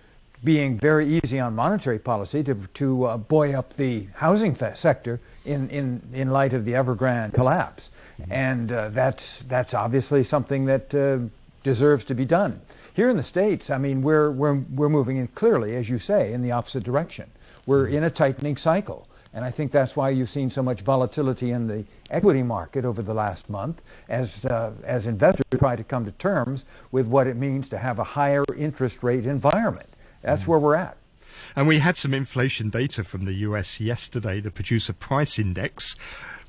being 0.43 0.77
very 0.77 1.19
easy 1.19 1.39
on 1.39 1.55
monetary 1.55 1.99
policy 1.99 2.43
to, 2.43 2.55
to 2.73 3.03
uh, 3.05 3.17
buoy 3.17 3.53
up 3.53 3.73
the 3.73 4.07
housing 4.13 4.55
sector 4.73 5.19
in, 5.45 5.69
in, 5.69 6.01
in 6.13 6.29
light 6.31 6.53
of 6.53 6.65
the 6.65 6.73
Evergrande 6.73 7.33
collapse. 7.33 7.91
And 8.29 8.71
uh, 8.71 8.89
that's, 8.89 9.43
that's 9.43 9.73
obviously 9.73 10.23
something 10.23 10.65
that 10.65 10.95
uh, 10.95 11.19
deserves 11.63 12.05
to 12.05 12.15
be 12.15 12.25
done. 12.25 12.59
Here 12.93 13.09
in 13.09 13.17
the 13.17 13.23
States, 13.23 13.69
I 13.69 13.77
mean, 13.77 14.01
we're, 14.01 14.31
we're, 14.31 14.55
we're 14.73 14.89
moving 14.89 15.17
in 15.17 15.27
clearly, 15.27 15.75
as 15.75 15.87
you 15.87 15.99
say, 15.99 16.33
in 16.33 16.41
the 16.41 16.51
opposite 16.51 16.83
direction. 16.83 17.29
We're 17.65 17.87
in 17.87 18.03
a 18.03 18.09
tightening 18.09 18.57
cycle. 18.57 19.07
And 19.33 19.45
I 19.45 19.51
think 19.51 19.71
that's 19.71 19.95
why 19.95 20.09
you've 20.09 20.29
seen 20.29 20.49
so 20.49 20.61
much 20.61 20.81
volatility 20.81 21.51
in 21.51 21.67
the 21.67 21.85
equity 22.09 22.43
market 22.43 22.83
over 22.83 23.01
the 23.01 23.13
last 23.13 23.49
month 23.49 23.81
as, 24.09 24.43
uh, 24.45 24.73
as 24.83 25.07
investors 25.07 25.45
try 25.57 25.75
to 25.75 25.83
come 25.83 26.03
to 26.05 26.11
terms 26.11 26.65
with 26.91 27.07
what 27.07 27.27
it 27.27 27.37
means 27.37 27.69
to 27.69 27.77
have 27.77 27.99
a 27.99 28.03
higher 28.03 28.43
interest 28.57 29.03
rate 29.03 29.25
environment. 29.25 29.87
That's 30.21 30.47
where 30.47 30.59
we're 30.59 30.75
at. 30.75 30.97
And 31.55 31.67
we 31.67 31.79
had 31.79 31.97
some 31.97 32.13
inflation 32.13 32.69
data 32.69 33.03
from 33.03 33.25
the 33.25 33.33
US 33.35 33.79
yesterday, 33.79 34.39
the 34.39 34.51
producer 34.51 34.93
price 34.93 35.39
index. 35.39 35.95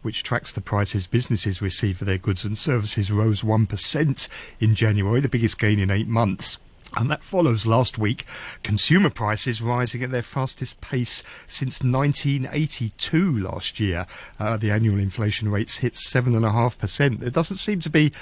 Which 0.03 0.25
tracks 0.25 0.53
the 0.53 0.61
prices 0.61 1.07
businesses 1.07 1.62
receive 1.62 1.99
for 1.99 2.05
their 2.05 2.18
goods 2.18 2.45
and 2.45 2.59
services 2.59 3.12
rose 3.12 3.42
1% 3.42 4.29
in 4.59 4.75
January, 4.75 5.21
the 5.21 5.29
biggest 5.29 5.61
gain 5.61 5.79
in 5.79 5.92
eight 5.92 6.09
months. 6.09 6.59
And 6.97 7.11
that 7.11 7.23
follows 7.23 7.67
last 7.67 7.99
week, 7.99 8.25
consumer 8.63 9.11
prices 9.11 9.63
rising 9.63 10.03
at 10.03 10.11
their 10.11 10.23
fastest 10.23 10.81
pace 10.81 11.23
since 11.47 11.83
1982 11.83 13.39
last 13.39 13.81
year. 13.81 14.07
Uh, 14.39 14.57
the 14.57 14.71
annual 14.71 14.99
inflation 14.99 15.51
rates 15.51 15.79
hit 15.79 15.95
7.5%. 15.95 17.19
There 17.21 17.31
doesn't 17.31 17.57
seem 17.57 17.81
to 17.81 17.91
be 17.91 18.13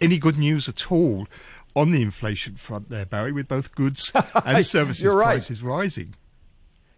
any 0.00 0.18
good 0.18 0.38
news 0.38 0.68
at 0.68 0.90
all 0.90 1.26
on 1.74 1.90
the 1.90 2.02
inflation 2.02 2.56
front 2.56 2.90
there, 2.90 3.06
Barry, 3.06 3.32
with 3.32 3.48
both 3.48 3.74
goods 3.74 4.12
and 4.44 4.64
services 4.64 5.06
right. 5.06 5.24
prices 5.24 5.62
rising. 5.62 6.14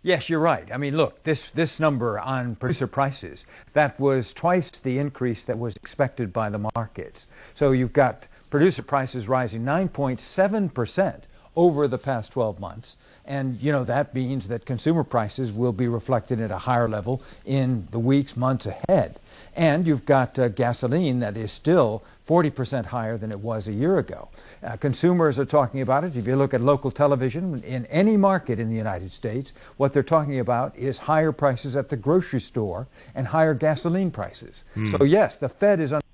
Yes, 0.02 0.28
you're 0.28 0.40
right. 0.40 0.70
I 0.70 0.76
mean, 0.76 0.98
look, 0.98 1.22
this 1.24 1.50
this 1.52 1.80
number 1.80 2.18
on 2.18 2.56
producer 2.56 2.86
prices 2.86 3.46
that 3.72 3.98
was 3.98 4.34
twice 4.34 4.70
the 4.70 4.98
increase 4.98 5.44
that 5.44 5.58
was 5.58 5.74
expected 5.76 6.30
by 6.30 6.50
the 6.50 6.70
markets. 6.76 7.26
So 7.54 7.72
you've 7.72 7.94
got 7.94 8.26
producer 8.54 8.82
prices 8.82 9.26
rising 9.26 9.64
9.7 9.64 10.72
percent 10.72 11.24
over 11.56 11.88
the 11.88 11.98
past 11.98 12.30
12 12.30 12.60
months, 12.60 12.96
and 13.26 13.60
you 13.60 13.72
know 13.72 13.82
that 13.82 14.14
means 14.14 14.46
that 14.46 14.64
consumer 14.64 15.02
prices 15.02 15.50
will 15.50 15.72
be 15.72 15.88
reflected 15.88 16.40
at 16.40 16.52
a 16.52 16.56
higher 16.56 16.88
level 16.88 17.20
in 17.44 17.88
the 17.90 17.98
weeks, 17.98 18.36
months 18.36 18.66
ahead. 18.66 19.18
And 19.56 19.84
you've 19.88 20.06
got 20.06 20.38
uh, 20.38 20.46
gasoline 20.50 21.18
that 21.18 21.36
is 21.36 21.50
still 21.50 22.04
40% 22.28 22.84
higher 22.84 23.18
than 23.18 23.32
it 23.32 23.40
was 23.40 23.66
a 23.66 23.72
year 23.72 23.98
ago. 23.98 24.28
Uh, 24.62 24.76
consumers 24.76 25.40
are 25.40 25.44
talking 25.44 25.80
about 25.80 26.04
it. 26.04 26.14
If 26.14 26.24
you 26.24 26.36
look 26.36 26.54
at 26.54 26.60
local 26.60 26.92
television 26.92 27.60
in 27.64 27.86
any 27.86 28.16
market 28.16 28.60
in 28.60 28.68
the 28.68 28.76
United 28.76 29.10
States, 29.10 29.52
what 29.78 29.92
they're 29.92 30.04
talking 30.04 30.38
about 30.38 30.76
is 30.78 30.96
higher 30.96 31.32
prices 31.32 31.74
at 31.74 31.88
the 31.88 31.96
grocery 31.96 32.40
store 32.40 32.86
and 33.16 33.26
higher 33.26 33.54
gasoline 33.54 34.12
prices. 34.12 34.62
So, 34.92 35.02
yes, 35.02 35.38
the 35.38 35.48
Fed 35.48 35.80
is 35.80 35.92
under 35.92 36.04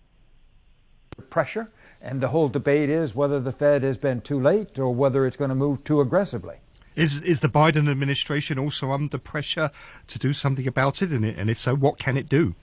pressure, 1.28 1.68
and 2.02 2.20
the 2.20 2.28
whole 2.28 2.48
debate 2.48 2.88
is 2.88 3.14
whether 3.14 3.40
the 3.40 3.52
Fed 3.52 3.82
has 3.82 3.96
been 3.96 4.20
too 4.20 4.40
late 4.40 4.78
or 4.78 4.94
whether 4.94 5.26
it's 5.26 5.36
going 5.36 5.50
to 5.50 5.54
move 5.54 5.84
too 5.84 6.00
aggressively. 6.00 6.56
Is 6.96 7.22
is 7.22 7.40
the 7.40 7.48
Biden 7.48 7.88
administration 7.88 8.58
also 8.58 8.90
under 8.90 9.18
pressure 9.18 9.70
to 10.08 10.18
do 10.18 10.32
something 10.32 10.66
about 10.66 11.02
it? 11.02 11.10
And, 11.10 11.24
and 11.24 11.48
if 11.48 11.58
so, 11.58 11.74
what 11.76 11.98
can 11.98 12.16
it 12.16 12.28
do? 12.28 12.54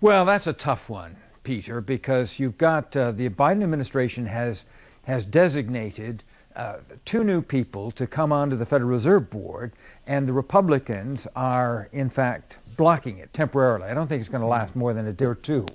Well, 0.00 0.24
that's 0.24 0.46
a 0.46 0.52
tough 0.52 0.88
one, 0.88 1.16
Peter, 1.42 1.80
because 1.80 2.38
you've 2.38 2.58
got 2.58 2.94
uh, 2.94 3.12
the 3.12 3.30
Biden 3.30 3.62
administration 3.62 4.26
has 4.26 4.64
has 5.06 5.24
designated 5.24 6.22
uh, 6.54 6.76
two 7.04 7.24
new 7.24 7.40
people 7.40 7.90
to 7.92 8.06
come 8.06 8.32
onto 8.32 8.56
the 8.56 8.66
Federal 8.66 8.90
Reserve 8.90 9.30
Board, 9.30 9.72
and 10.06 10.28
the 10.28 10.32
Republicans 10.32 11.26
are, 11.34 11.88
in 11.92 12.10
fact, 12.10 12.58
blocking 12.76 13.18
it 13.18 13.32
temporarily. 13.32 13.88
I 13.88 13.94
don't 13.94 14.08
think 14.08 14.20
it's 14.20 14.28
going 14.28 14.42
to 14.42 14.48
last 14.48 14.76
more 14.76 14.92
than 14.92 15.06
a 15.06 15.12
day 15.12 15.24
or 15.24 15.34
two. 15.34 15.66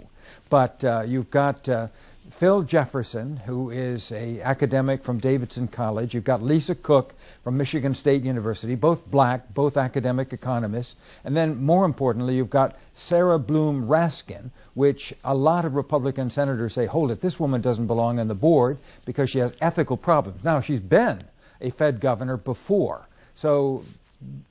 But 0.50 0.84
uh, 0.84 1.04
you've 1.06 1.32
got 1.32 1.68
uh, 1.70 1.88
Phil 2.32 2.64
Jefferson, 2.64 3.38
who 3.38 3.70
is 3.70 4.12
a 4.12 4.42
academic 4.42 5.04
from 5.04 5.20
Davidson 5.20 5.68
College. 5.68 6.14
You've 6.14 6.24
got 6.24 6.42
Lisa 6.42 6.74
Cook 6.74 7.14
from 7.44 7.58
Michigan 7.58 7.94
State 7.94 8.24
University, 8.24 8.76
both 8.76 9.10
black, 9.12 9.54
both 9.54 9.78
academic 9.78 10.34
economists. 10.34 10.96
And 11.26 11.36
then, 11.36 11.62
more 11.62 11.86
importantly, 11.86 12.36
you've 12.36 12.50
got 12.50 12.76
Sarah 12.94 13.38
Bloom 13.40 13.88
Raskin, 13.88 14.52
which 14.74 15.14
a 15.24 15.36
lot 15.36 15.66
of 15.66 15.76
Republican 15.76 16.30
senators 16.30 16.74
say, 16.74 16.86
hold 16.86 17.12
it, 17.12 17.22
this 17.22 17.40
woman 17.40 17.62
doesn't 17.62 17.88
belong 17.88 18.20
on 18.20 18.28
the 18.28 18.36
board 18.36 18.78
because 19.06 19.30
she 19.30 19.40
has 19.40 19.56
ethical 19.62 19.98
problems. 19.98 20.44
Now, 20.44 20.60
she's 20.62 20.80
been 20.80 21.24
a 21.62 21.70
Fed 21.72 22.00
governor 22.00 22.38
before. 22.38 23.08
So, 23.36 23.84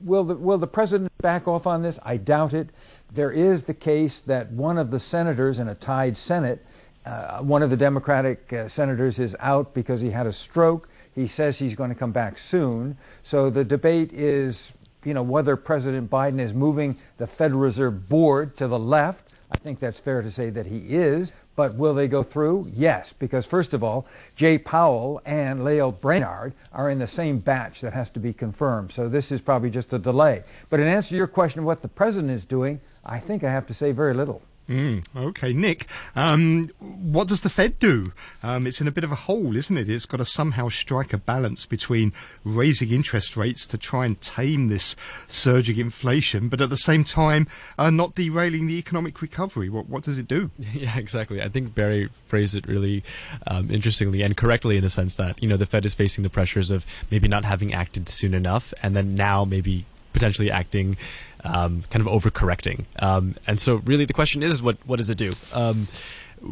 will 0.05 0.23
the, 0.23 0.35
will 0.35 0.57
the 0.57 0.67
president 0.67 1.11
back 1.21 1.47
off 1.47 1.67
on 1.67 1.81
this? 1.81 1.99
I 2.03 2.17
doubt 2.17 2.53
it. 2.53 2.69
There 3.13 3.31
is 3.31 3.63
the 3.63 3.73
case 3.73 4.21
that 4.21 4.51
one 4.51 4.77
of 4.77 4.91
the 4.91 4.99
senators 4.99 5.59
in 5.59 5.67
a 5.67 5.75
tied 5.75 6.17
Senate 6.17 6.59
uh, 7.05 7.39
one 7.39 7.61
of 7.61 7.69
the 7.69 7.77
Democratic 7.77 8.53
uh, 8.53 8.69
senators 8.69 9.19
is 9.19 9.35
out 9.39 9.73
because 9.73 9.99
he 9.99 10.09
had 10.09 10.25
a 10.25 10.31
stroke. 10.31 10.87
He 11.15 11.27
says 11.27 11.59
he's 11.59 11.75
going 11.75 11.89
to 11.89 11.95
come 11.95 12.11
back 12.11 12.37
soon. 12.37 12.97
So 13.23 13.49
the 13.49 13.65
debate 13.65 14.13
is, 14.13 14.71
you 15.05 15.13
know, 15.13 15.23
whether 15.23 15.55
President 15.55 16.09
Biden 16.09 16.39
is 16.39 16.53
moving 16.53 16.95
the 17.17 17.27
Federal 17.27 17.61
Reserve 17.61 18.09
Board 18.09 18.55
to 18.57 18.67
the 18.67 18.79
left. 18.79 19.39
I 19.51 19.57
think 19.57 19.79
that's 19.79 19.99
fair 19.99 20.21
to 20.21 20.31
say 20.31 20.49
that 20.49 20.65
he 20.65 20.77
is. 20.95 21.31
But 21.55 21.75
will 21.75 21.93
they 21.93 22.07
go 22.07 22.23
through? 22.23 22.67
Yes, 22.73 23.13
because 23.13 23.45
first 23.45 23.73
of 23.73 23.83
all, 23.83 24.07
Jay 24.35 24.57
Powell 24.57 25.21
and 25.25 25.63
Lael 25.63 25.91
Brainard 25.91 26.53
are 26.71 26.89
in 26.89 26.97
the 26.97 27.07
same 27.07 27.39
batch 27.39 27.81
that 27.81 27.93
has 27.93 28.09
to 28.11 28.19
be 28.19 28.33
confirmed. 28.33 28.91
So 28.91 29.07
this 29.07 29.31
is 29.31 29.39
probably 29.41 29.69
just 29.69 29.93
a 29.93 29.99
delay. 29.99 30.43
But 30.69 30.79
in 30.79 30.87
answer 30.87 31.09
to 31.09 31.15
your 31.15 31.27
question 31.27 31.59
of 31.59 31.65
what 31.65 31.81
the 31.81 31.87
president 31.87 32.31
is 32.31 32.45
doing, 32.45 32.79
I 33.05 33.19
think 33.19 33.43
I 33.43 33.51
have 33.51 33.67
to 33.67 33.73
say 33.73 33.91
very 33.91 34.15
little. 34.15 34.41
Mm, 34.69 35.05
okay, 35.15 35.51
Nick. 35.51 35.87
Um, 36.15 36.69
what 36.79 37.27
does 37.27 37.41
the 37.41 37.49
Fed 37.49 37.79
do? 37.79 38.13
Um, 38.41 38.65
it's 38.65 38.79
in 38.79 38.87
a 38.87 38.91
bit 38.91 39.03
of 39.03 39.11
a 39.11 39.15
hole, 39.15 39.57
isn't 39.57 39.77
it? 39.77 39.89
It's 39.89 40.05
got 40.05 40.17
to 40.17 40.25
somehow 40.25 40.69
strike 40.69 41.11
a 41.11 41.17
balance 41.17 41.65
between 41.65 42.13
raising 42.45 42.91
interest 42.91 43.35
rates 43.35 43.67
to 43.67 43.77
try 43.77 44.05
and 44.05 44.19
tame 44.21 44.67
this 44.67 44.95
surging 45.27 45.79
inflation, 45.79 46.47
but 46.47 46.61
at 46.61 46.69
the 46.69 46.77
same 46.77 47.03
time, 47.03 47.47
uh, 47.77 47.89
not 47.89 48.15
derailing 48.15 48.67
the 48.67 48.77
economic 48.77 49.21
recovery. 49.21 49.69
What, 49.69 49.89
what 49.89 50.03
does 50.03 50.17
it 50.17 50.27
do? 50.27 50.51
Yeah, 50.73 50.97
exactly. 50.97 51.41
I 51.41 51.49
think 51.49 51.75
Barry 51.75 52.09
phrased 52.27 52.55
it 52.55 52.67
really 52.67 53.03
um, 53.45 53.69
interestingly 53.69 54.21
and 54.23 54.35
correctly 54.35 54.75
in 54.75 54.83
the 54.83 54.89
sense 54.89 55.15
that 55.15 55.41
you 55.41 55.47
know 55.47 55.55
the 55.55 55.67
Fed 55.67 55.85
is 55.85 55.93
facing 55.93 56.23
the 56.23 56.29
pressures 56.29 56.71
of 56.71 56.85
maybe 57.11 57.27
not 57.27 57.45
having 57.45 57.73
acted 57.73 58.09
soon 58.09 58.33
enough, 58.33 58.73
and 58.81 58.95
then 58.95 59.13
now 59.13 59.45
maybe 59.45 59.85
potentially 60.13 60.51
acting 60.51 60.97
um, 61.43 61.83
kind 61.89 62.05
of 62.05 62.11
overcorrecting. 62.11 62.85
Um, 62.99 63.35
and 63.47 63.59
so, 63.59 63.75
really, 63.75 64.05
the 64.05 64.13
question 64.13 64.43
is, 64.43 64.61
what 64.61 64.77
what 64.85 64.97
does 64.97 65.09
it 65.09 65.17
do? 65.17 65.33
Um, 65.53 65.87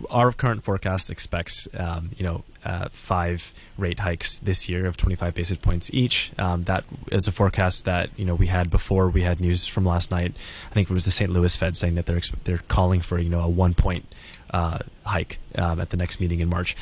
our 0.10 0.32
current 0.32 0.64
forecast 0.64 1.10
expects, 1.10 1.68
um, 1.78 2.12
you 2.18 2.24
know, 2.24 2.44
uh, 2.64 2.88
five 2.92 3.54
rate 3.78 4.00
hikes 4.00 4.38
this 4.40 4.70
year 4.70 4.86
of 4.86 4.96
25 4.96 5.34
basis 5.34 5.58
points 5.58 5.94
each. 5.94 6.32
Um, 6.38 6.64
that 6.64 6.84
is 7.12 7.28
a 7.28 7.32
forecast 7.32 7.86
that 7.86 8.10
you 8.18 8.26
know 8.26 8.36
we 8.36 8.48
had 8.48 8.70
before 8.70 9.10
we 9.10 9.22
had 9.22 9.42
news 9.42 9.68
from 9.68 9.86
last 9.86 10.12
night. 10.12 10.34
I 10.70 10.74
think 10.74 10.90
it 10.90 10.94
was 10.94 11.06
the 11.06 11.12
St. 11.12 11.32
Louis 11.32 11.56
Fed 11.56 11.76
saying 11.78 11.96
that 11.96 12.06
they're 12.06 12.22
they're 12.44 12.62
calling 12.68 13.02
for 13.02 13.20
you 13.20 13.30
know 13.30 13.42
a 13.42 13.50
one 13.50 13.74
point 13.74 14.06
uh, 14.52 14.80
hike 15.06 15.40
um, 15.56 15.80
at 15.80 15.90
the 15.90 15.98
next 15.98 16.20
meeting 16.20 16.40
in 16.40 16.50
March. 16.50 16.76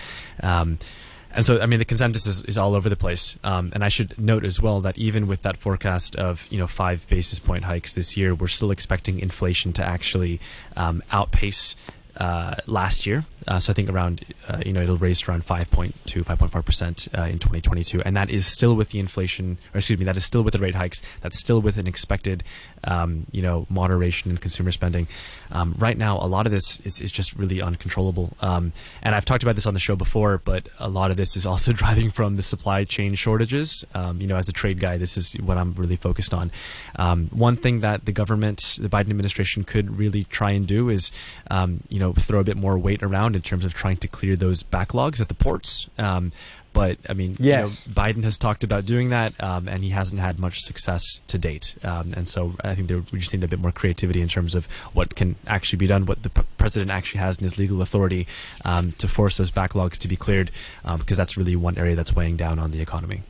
And 1.31 1.45
so, 1.45 1.59
I 1.59 1.67
mean, 1.67 1.79
the 1.79 1.85
consensus 1.85 2.25
is, 2.25 2.43
is 2.43 2.57
all 2.57 2.73
over 2.73 2.89
the 2.89 2.95
place. 2.95 3.37
Um, 3.43 3.71
and 3.73 3.83
I 3.83 3.87
should 3.87 4.17
note 4.19 4.43
as 4.43 4.61
well 4.61 4.81
that 4.81 4.97
even 4.97 5.27
with 5.27 5.43
that 5.43 5.57
forecast 5.57 6.15
of 6.15 6.47
you 6.49 6.57
know 6.57 6.67
five 6.67 7.07
basis 7.09 7.39
point 7.39 7.63
hikes 7.63 7.93
this 7.93 8.17
year, 8.17 8.33
we're 8.33 8.47
still 8.47 8.71
expecting 8.71 9.19
inflation 9.19 9.73
to 9.73 9.83
actually 9.83 10.39
um, 10.75 11.03
outpace 11.11 11.75
uh, 12.17 12.55
last 12.65 13.05
year. 13.05 13.25
Uh, 13.47 13.57
so 13.57 13.71
I 13.71 13.73
think 13.73 13.89
around, 13.89 14.23
uh, 14.47 14.61
you 14.65 14.73
know, 14.73 14.81
it'll 14.81 14.97
raise 14.97 15.27
around 15.27 15.43
5.2, 15.43 16.23
5.5% 16.23 17.17
uh, 17.17 17.23
in 17.23 17.39
2022. 17.39 18.01
And 18.01 18.15
that 18.15 18.29
is 18.29 18.45
still 18.45 18.75
with 18.75 18.89
the 18.89 18.99
inflation, 18.99 19.57
or 19.73 19.79
excuse 19.79 19.97
me, 19.97 20.05
that 20.05 20.17
is 20.17 20.25
still 20.25 20.43
with 20.43 20.53
the 20.53 20.59
rate 20.59 20.75
hikes. 20.75 21.01
That's 21.21 21.39
still 21.39 21.61
with 21.61 21.77
an 21.77 21.87
expected, 21.87 22.43
um, 22.83 23.25
you 23.31 23.41
know, 23.41 23.65
moderation 23.69 24.29
in 24.31 24.37
consumer 24.37 24.71
spending. 24.71 25.07
Um, 25.51 25.73
right 25.79 25.97
now, 25.97 26.17
a 26.17 26.27
lot 26.27 26.45
of 26.45 26.51
this 26.51 26.79
is, 26.81 27.01
is 27.01 27.11
just 27.11 27.35
really 27.35 27.61
uncontrollable. 27.61 28.33
Um, 28.41 28.71
and 29.01 29.15
I've 29.15 29.25
talked 29.25 29.41
about 29.41 29.55
this 29.55 29.65
on 29.65 29.73
the 29.73 29.79
show 29.79 29.95
before, 29.95 30.39
but 30.43 30.69
a 30.79 30.89
lot 30.89 31.09
of 31.09 31.17
this 31.17 31.35
is 31.35 31.45
also 31.45 31.71
driving 31.73 32.11
from 32.11 32.35
the 32.35 32.43
supply 32.43 32.83
chain 32.83 33.15
shortages. 33.15 33.83
Um, 33.95 34.21
you 34.21 34.27
know, 34.27 34.35
as 34.35 34.49
a 34.49 34.53
trade 34.53 34.79
guy, 34.79 34.97
this 34.97 35.17
is 35.17 35.33
what 35.33 35.57
I'm 35.57 35.73
really 35.73 35.95
focused 35.95 36.33
on. 36.33 36.51
Um, 36.97 37.29
one 37.29 37.55
thing 37.55 37.79
that 37.79 38.05
the 38.05 38.11
government, 38.11 38.77
the 38.79 38.89
Biden 38.89 39.09
administration 39.09 39.63
could 39.63 39.97
really 39.97 40.25
try 40.25 40.51
and 40.51 40.67
do 40.67 40.89
is, 40.89 41.11
um, 41.49 41.81
you 41.99 42.05
know, 42.05 42.13
throw 42.13 42.39
a 42.39 42.45
bit 42.45 42.55
more 42.55 42.79
weight 42.79 43.03
around 43.03 43.35
in 43.35 43.41
terms 43.41 43.65
of 43.65 43.73
trying 43.73 43.97
to 43.97 44.07
clear 44.07 44.37
those 44.37 44.63
backlogs 44.63 45.19
at 45.19 45.27
the 45.27 45.33
ports. 45.33 45.89
Um, 45.97 46.31
but 46.71 46.97
I 47.09 47.13
mean, 47.13 47.35
yes. 47.37 47.85
you 47.85 47.91
know, 47.91 48.01
Biden 48.01 48.23
has 48.23 48.37
talked 48.37 48.63
about 48.63 48.85
doing 48.85 49.09
that, 49.09 49.33
um, 49.43 49.67
and 49.67 49.83
he 49.83 49.89
hasn't 49.89 50.21
had 50.21 50.39
much 50.39 50.61
success 50.61 51.19
to 51.27 51.37
date. 51.37 51.75
Um, 51.83 52.13
and 52.13 52.25
so 52.25 52.53
I 52.63 52.73
think 52.73 52.87
there, 52.87 53.03
we 53.11 53.19
just 53.19 53.33
need 53.33 53.43
a 53.43 53.49
bit 53.49 53.59
more 53.59 53.73
creativity 53.73 54.21
in 54.21 54.29
terms 54.29 54.55
of 54.55 54.67
what 54.95 55.13
can 55.13 55.35
actually 55.45 55.75
be 55.75 55.87
done, 55.87 56.05
what 56.05 56.23
the 56.23 56.29
p- 56.29 56.43
president 56.57 56.89
actually 56.89 57.19
has 57.19 57.37
in 57.37 57.43
his 57.43 57.59
legal 57.59 57.81
authority 57.81 58.27
um, 58.63 58.93
to 58.93 59.09
force 59.09 59.35
those 59.35 59.51
backlogs 59.51 59.97
to 59.97 60.07
be 60.07 60.15
cleared, 60.15 60.51
um, 60.85 61.01
because 61.01 61.17
that's 61.17 61.35
really 61.35 61.57
one 61.57 61.77
area 61.77 61.95
that's 61.97 62.15
weighing 62.15 62.37
down 62.37 62.59
on 62.59 62.71
the 62.71 62.79
economy. 62.79 63.23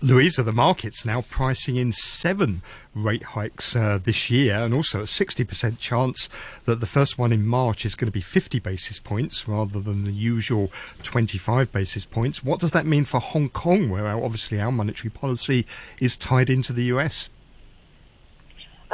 Louisa, 0.00 0.42
the 0.42 0.52
market's 0.52 1.04
now 1.04 1.22
pricing 1.22 1.76
in 1.76 1.92
seven 1.92 2.62
rate 2.94 3.22
hikes 3.22 3.74
uh, 3.74 3.98
this 4.02 4.30
year, 4.30 4.56
and 4.56 4.74
also 4.74 5.00
a 5.00 5.04
60% 5.04 5.78
chance 5.78 6.28
that 6.64 6.80
the 6.80 6.86
first 6.86 7.18
one 7.18 7.32
in 7.32 7.46
March 7.46 7.84
is 7.84 7.94
going 7.94 8.06
to 8.06 8.12
be 8.12 8.20
50 8.20 8.58
basis 8.58 9.00
points 9.00 9.48
rather 9.48 9.80
than 9.80 10.04
the 10.04 10.12
usual 10.12 10.70
25 11.02 11.72
basis 11.72 12.04
points. 12.04 12.44
What 12.44 12.60
does 12.60 12.72
that 12.72 12.86
mean 12.86 13.04
for 13.04 13.20
Hong 13.20 13.48
Kong, 13.48 13.88
where 13.88 14.06
obviously 14.06 14.60
our 14.60 14.72
monetary 14.72 15.10
policy 15.10 15.66
is 16.00 16.16
tied 16.16 16.50
into 16.50 16.72
the 16.72 16.84
US? 16.84 17.30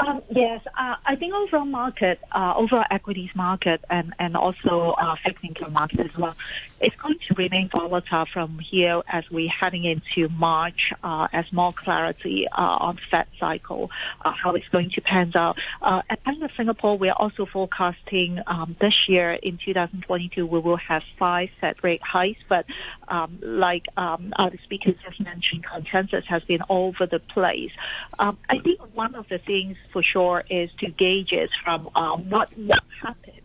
Um, 0.06 0.22
yes, 0.30 0.62
uh, 0.78 0.96
I 1.04 1.16
think 1.16 1.34
overall 1.34 1.64
market, 1.64 2.20
uh, 2.32 2.54
overall 2.56 2.84
equities 2.90 3.30
market, 3.34 3.84
and 3.90 4.14
and 4.18 4.36
also 4.36 4.94
uh, 4.98 5.16
fixed 5.22 5.44
income 5.44 5.72
market 5.72 6.00
as 6.00 6.16
well, 6.16 6.34
it's 6.80 6.96
going 6.96 7.18
to 7.28 7.34
remain 7.34 7.68
volatile 7.68 8.26
from 8.32 8.58
here 8.58 9.02
as 9.08 9.24
we're 9.30 9.48
heading 9.48 9.84
into 9.84 10.28
March, 10.30 10.92
uh, 11.02 11.28
as 11.32 11.44
more 11.52 11.72
clarity 11.72 12.46
uh, 12.50 12.78
on 12.80 12.98
Fed 13.10 13.26
cycle, 13.38 13.90
uh, 14.24 14.32
how 14.32 14.54
it's 14.54 14.68
going 14.68 14.90
to 14.90 15.00
pan 15.00 15.32
out. 15.34 15.58
At 15.82 16.22
Bank 16.24 16.42
of 16.42 16.50
Singapore, 16.56 16.96
we 16.98 17.08
are 17.08 17.16
also 17.16 17.46
forecasting 17.46 18.40
um, 18.46 18.76
this 18.80 18.94
year 19.06 19.32
in 19.32 19.58
2022 19.64 20.46
we 20.46 20.58
will 20.58 20.76
have 20.76 21.02
five 21.18 21.50
Fed 21.60 21.76
rate 21.82 22.02
hikes, 22.02 22.40
but 22.48 22.64
um, 23.08 23.38
like 23.42 23.86
um, 23.96 24.32
other 24.36 24.58
speakers 24.64 24.96
have 25.04 25.18
mentioned, 25.24 25.64
consensus 25.64 26.24
has 26.26 26.42
been 26.44 26.62
all 26.62 26.80
over 26.90 27.06
the 27.06 27.18
place. 27.18 27.70
Um, 28.18 28.38
I 28.48 28.58
think 28.58 28.80
one 28.94 29.14
of 29.14 29.28
the 29.28 29.38
things 29.38 29.76
for 29.92 30.02
sure 30.02 30.44
is 30.50 30.70
to 30.78 30.90
gauge 30.90 31.32
it 31.32 31.50
from 31.64 31.88
um, 31.94 32.28
what 32.30 32.48
what 32.56 32.82
happened 33.02 33.40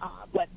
uh, 0.00 0.08
when 0.32 0.48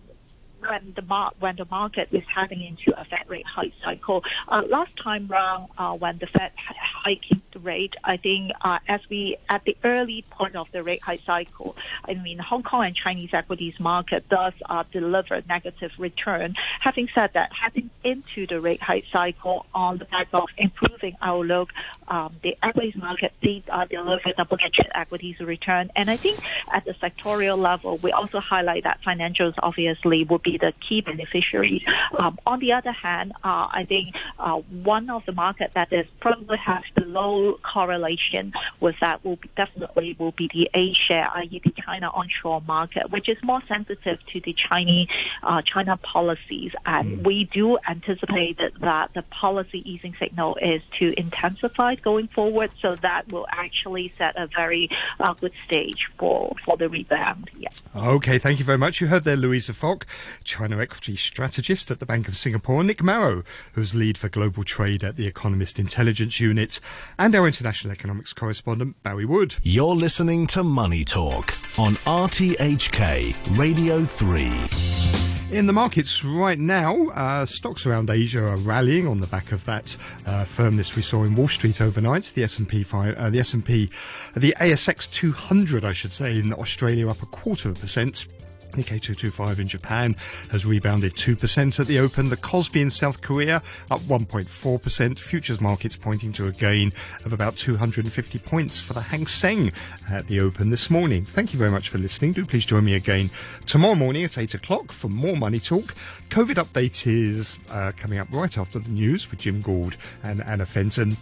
when 0.59 0.93
the 0.95 1.01
mar- 1.01 1.33
when 1.39 1.55
the 1.55 1.65
market 1.71 2.07
is 2.11 2.23
heading 2.33 2.61
into 2.61 2.99
a 2.99 3.03
Fed 3.05 3.23
rate 3.27 3.45
hike 3.45 3.73
cycle. 3.83 4.23
Uh, 4.47 4.61
last 4.69 4.95
time 4.97 5.27
round, 5.27 5.69
uh, 5.77 5.93
when 5.93 6.17
the 6.19 6.27
Fed 6.27 6.51
hiking 6.57 7.41
rate, 7.63 7.95
I 8.03 8.17
think 8.17 8.51
uh, 8.61 8.79
as 8.87 9.01
we 9.09 9.37
at 9.49 9.63
the 9.65 9.75
early 9.83 10.23
part 10.29 10.55
of 10.55 10.67
the 10.71 10.83
rate 10.83 11.01
hike 11.01 11.21
cycle, 11.21 11.75
I 12.07 12.13
mean 12.13 12.37
Hong 12.37 12.63
Kong 12.63 12.85
and 12.85 12.95
Chinese 12.95 13.33
equities 13.33 13.79
market 13.79 14.29
does 14.29 14.53
uh, 14.69 14.83
deliver 14.91 15.41
negative 15.47 15.91
return. 15.97 16.55
Having 16.79 17.09
said 17.15 17.31
that, 17.33 17.51
heading 17.51 17.89
into 18.03 18.45
the 18.45 18.61
rate 18.61 18.81
hike 18.81 19.05
cycle 19.11 19.65
on 19.73 19.97
the 19.97 20.05
back 20.05 20.27
of 20.33 20.49
improving 20.57 21.17
outlook, 21.21 21.73
um, 22.07 22.35
the 22.43 22.55
equities 22.61 22.95
market 22.95 23.33
did 23.41 23.63
uh, 23.69 23.85
deliver 23.85 24.31
double-digit 24.33 24.91
equities 24.93 25.39
return, 25.39 25.89
and 25.95 26.09
I 26.09 26.17
think 26.17 26.37
at 26.71 26.85
the 26.85 26.93
sectorial 26.93 27.57
level, 27.57 27.97
we 28.03 28.11
also 28.11 28.39
highlight 28.39 28.83
that 28.83 28.99
financials 29.03 29.55
obviously 29.63 30.23
will 30.23 30.37
be 30.37 30.51
be 30.51 30.57
the 30.57 30.73
key 30.79 31.01
beneficiaries. 31.01 31.83
Um, 32.17 32.37
on 32.45 32.59
the 32.59 32.73
other 32.73 32.91
hand, 32.91 33.33
uh, 33.43 33.67
I 33.71 33.85
think 33.87 34.15
uh, 34.39 34.57
one 34.83 35.09
of 35.09 35.25
the 35.25 35.31
market 35.31 35.71
that 35.73 35.91
is 35.93 36.05
probably 36.19 36.57
has 36.57 36.83
the 36.95 37.05
low 37.05 37.50
correlation 37.63 38.53
with 38.79 38.95
that 39.01 39.23
will 39.23 39.37
be 39.37 39.49
definitely 39.55 40.15
will 40.19 40.31
be 40.31 40.49
the 40.53 40.69
A 40.73 40.93
share, 40.93 41.29
i.e. 41.35 41.61
the 41.63 41.71
China 41.71 42.09
onshore 42.13 42.61
market, 42.61 43.11
which 43.11 43.29
is 43.29 43.37
more 43.43 43.61
sensitive 43.67 44.19
to 44.33 44.39
the 44.41 44.53
Chinese 44.53 45.07
uh, 45.43 45.61
China 45.61 45.97
policies, 45.97 46.71
and 46.85 47.19
mm. 47.19 47.23
we 47.23 47.45
do 47.45 47.77
anticipate 47.87 48.57
that, 48.57 48.79
that 48.81 49.13
the 49.13 49.21
policy 49.23 49.89
easing 49.89 50.15
signal 50.19 50.55
is 50.61 50.81
to 50.99 51.13
intensify 51.19 51.95
going 51.95 52.27
forward, 52.27 52.71
so 52.81 52.95
that 52.95 53.31
will 53.31 53.47
actually 53.49 54.13
set 54.17 54.35
a 54.37 54.47
very 54.47 54.89
uh, 55.19 55.33
good 55.33 55.53
stage 55.65 56.07
for 56.17 56.55
for 56.63 56.77
the 56.77 56.89
rebound. 56.89 57.49
Yeah. 57.57 57.69
Okay, 57.95 58.37
thank 58.37 58.59
you 58.59 58.65
very 58.65 58.77
much. 58.77 59.01
You 59.01 59.07
heard 59.07 59.23
there, 59.23 59.35
Louisa 59.35 59.73
Fock, 59.73 60.05
China 60.43 60.79
equity 60.79 61.15
strategist 61.15 61.91
at 61.91 61.99
the 61.99 62.05
Bank 62.05 62.27
of 62.27 62.37
Singapore, 62.37 62.83
Nick 62.83 62.99
Marro, 62.99 63.43
who's 63.73 63.93
lead 63.95 64.17
for 64.17 64.29
global 64.29 64.63
trade 64.63 65.03
at 65.03 65.15
the 65.15 65.27
Economist 65.27 65.79
Intelligence 65.79 66.39
Unit, 66.39 66.79
and 67.17 67.35
our 67.41 67.47
international 67.47 67.91
economics 67.91 68.33
correspondent, 68.33 69.01
Barry 69.01 69.25
Wood. 69.25 69.55
You're 69.63 69.95
listening 69.95 70.45
to 70.47 70.63
Money 70.63 71.03
Talk 71.03 71.57
on 71.75 71.95
RTHK 72.05 73.57
Radio 73.57 74.05
3. 74.05 75.57
In 75.57 75.65
the 75.65 75.73
markets 75.73 76.23
right 76.23 76.59
now, 76.59 77.07
uh, 77.07 77.47
stocks 77.47 77.87
around 77.87 78.11
Asia 78.11 78.45
are 78.45 78.57
rallying 78.57 79.07
on 79.07 79.21
the 79.21 79.27
back 79.27 79.51
of 79.51 79.65
that 79.65 79.97
uh, 80.27 80.43
firmness 80.43 80.95
we 80.95 81.01
saw 81.01 81.23
in 81.23 81.33
Wall 81.33 81.47
Street 81.47 81.81
overnight. 81.81 82.25
The 82.35 82.43
S&P, 82.43 82.85
uh, 82.93 83.31
the 83.31 83.39
S&P, 83.39 83.89
the 84.35 84.53
ASX 84.59 85.11
200, 85.11 85.83
I 85.83 85.93
should 85.93 86.11
say, 86.11 86.37
in 86.37 86.53
Australia 86.53 87.09
up 87.09 87.23
a 87.23 87.25
quarter 87.25 87.69
of 87.69 87.77
a 87.77 87.79
percent. 87.79 88.27
Nikkei 88.73 89.01
225 89.01 89.59
in 89.59 89.67
Japan 89.67 90.15
has 90.51 90.65
rebounded 90.65 91.13
2% 91.13 91.79
at 91.79 91.87
the 91.87 91.99
open. 91.99 92.29
The 92.29 92.37
Kospi 92.37 92.81
in 92.81 92.89
South 92.89 93.21
Korea 93.21 93.57
up 93.89 94.01
1.4%. 94.01 95.19
Futures 95.19 95.61
markets 95.61 95.95
pointing 95.95 96.31
to 96.33 96.47
a 96.47 96.51
gain 96.51 96.91
of 97.25 97.33
about 97.33 97.55
250 97.57 98.39
points 98.39 98.81
for 98.81 98.93
the 98.93 99.01
Hang 99.01 99.27
Seng 99.27 99.71
at 100.09 100.27
the 100.27 100.39
open 100.39 100.69
this 100.69 100.89
morning. 100.89 101.23
Thank 101.25 101.53
you 101.53 101.59
very 101.59 101.71
much 101.71 101.89
for 101.89 101.97
listening. 101.97 102.33
Do 102.33 102.45
please 102.45 102.65
join 102.65 102.85
me 102.85 102.95
again 102.95 103.29
tomorrow 103.65 103.95
morning 103.95 104.23
at 104.23 104.37
8 104.37 104.53
o'clock 104.53 104.91
for 104.91 105.07
more 105.07 105.35
Money 105.35 105.59
Talk. 105.59 105.93
COVID 106.29 106.55
update 106.55 107.07
is 107.07 107.59
uh, 107.71 107.91
coming 107.97 108.19
up 108.19 108.27
right 108.31 108.57
after 108.57 108.79
the 108.79 108.91
news 108.91 109.29
with 109.29 109.39
Jim 109.39 109.61
Gould 109.61 109.97
and 110.23 110.41
Anna 110.43 110.65
Fenton. 110.65 111.17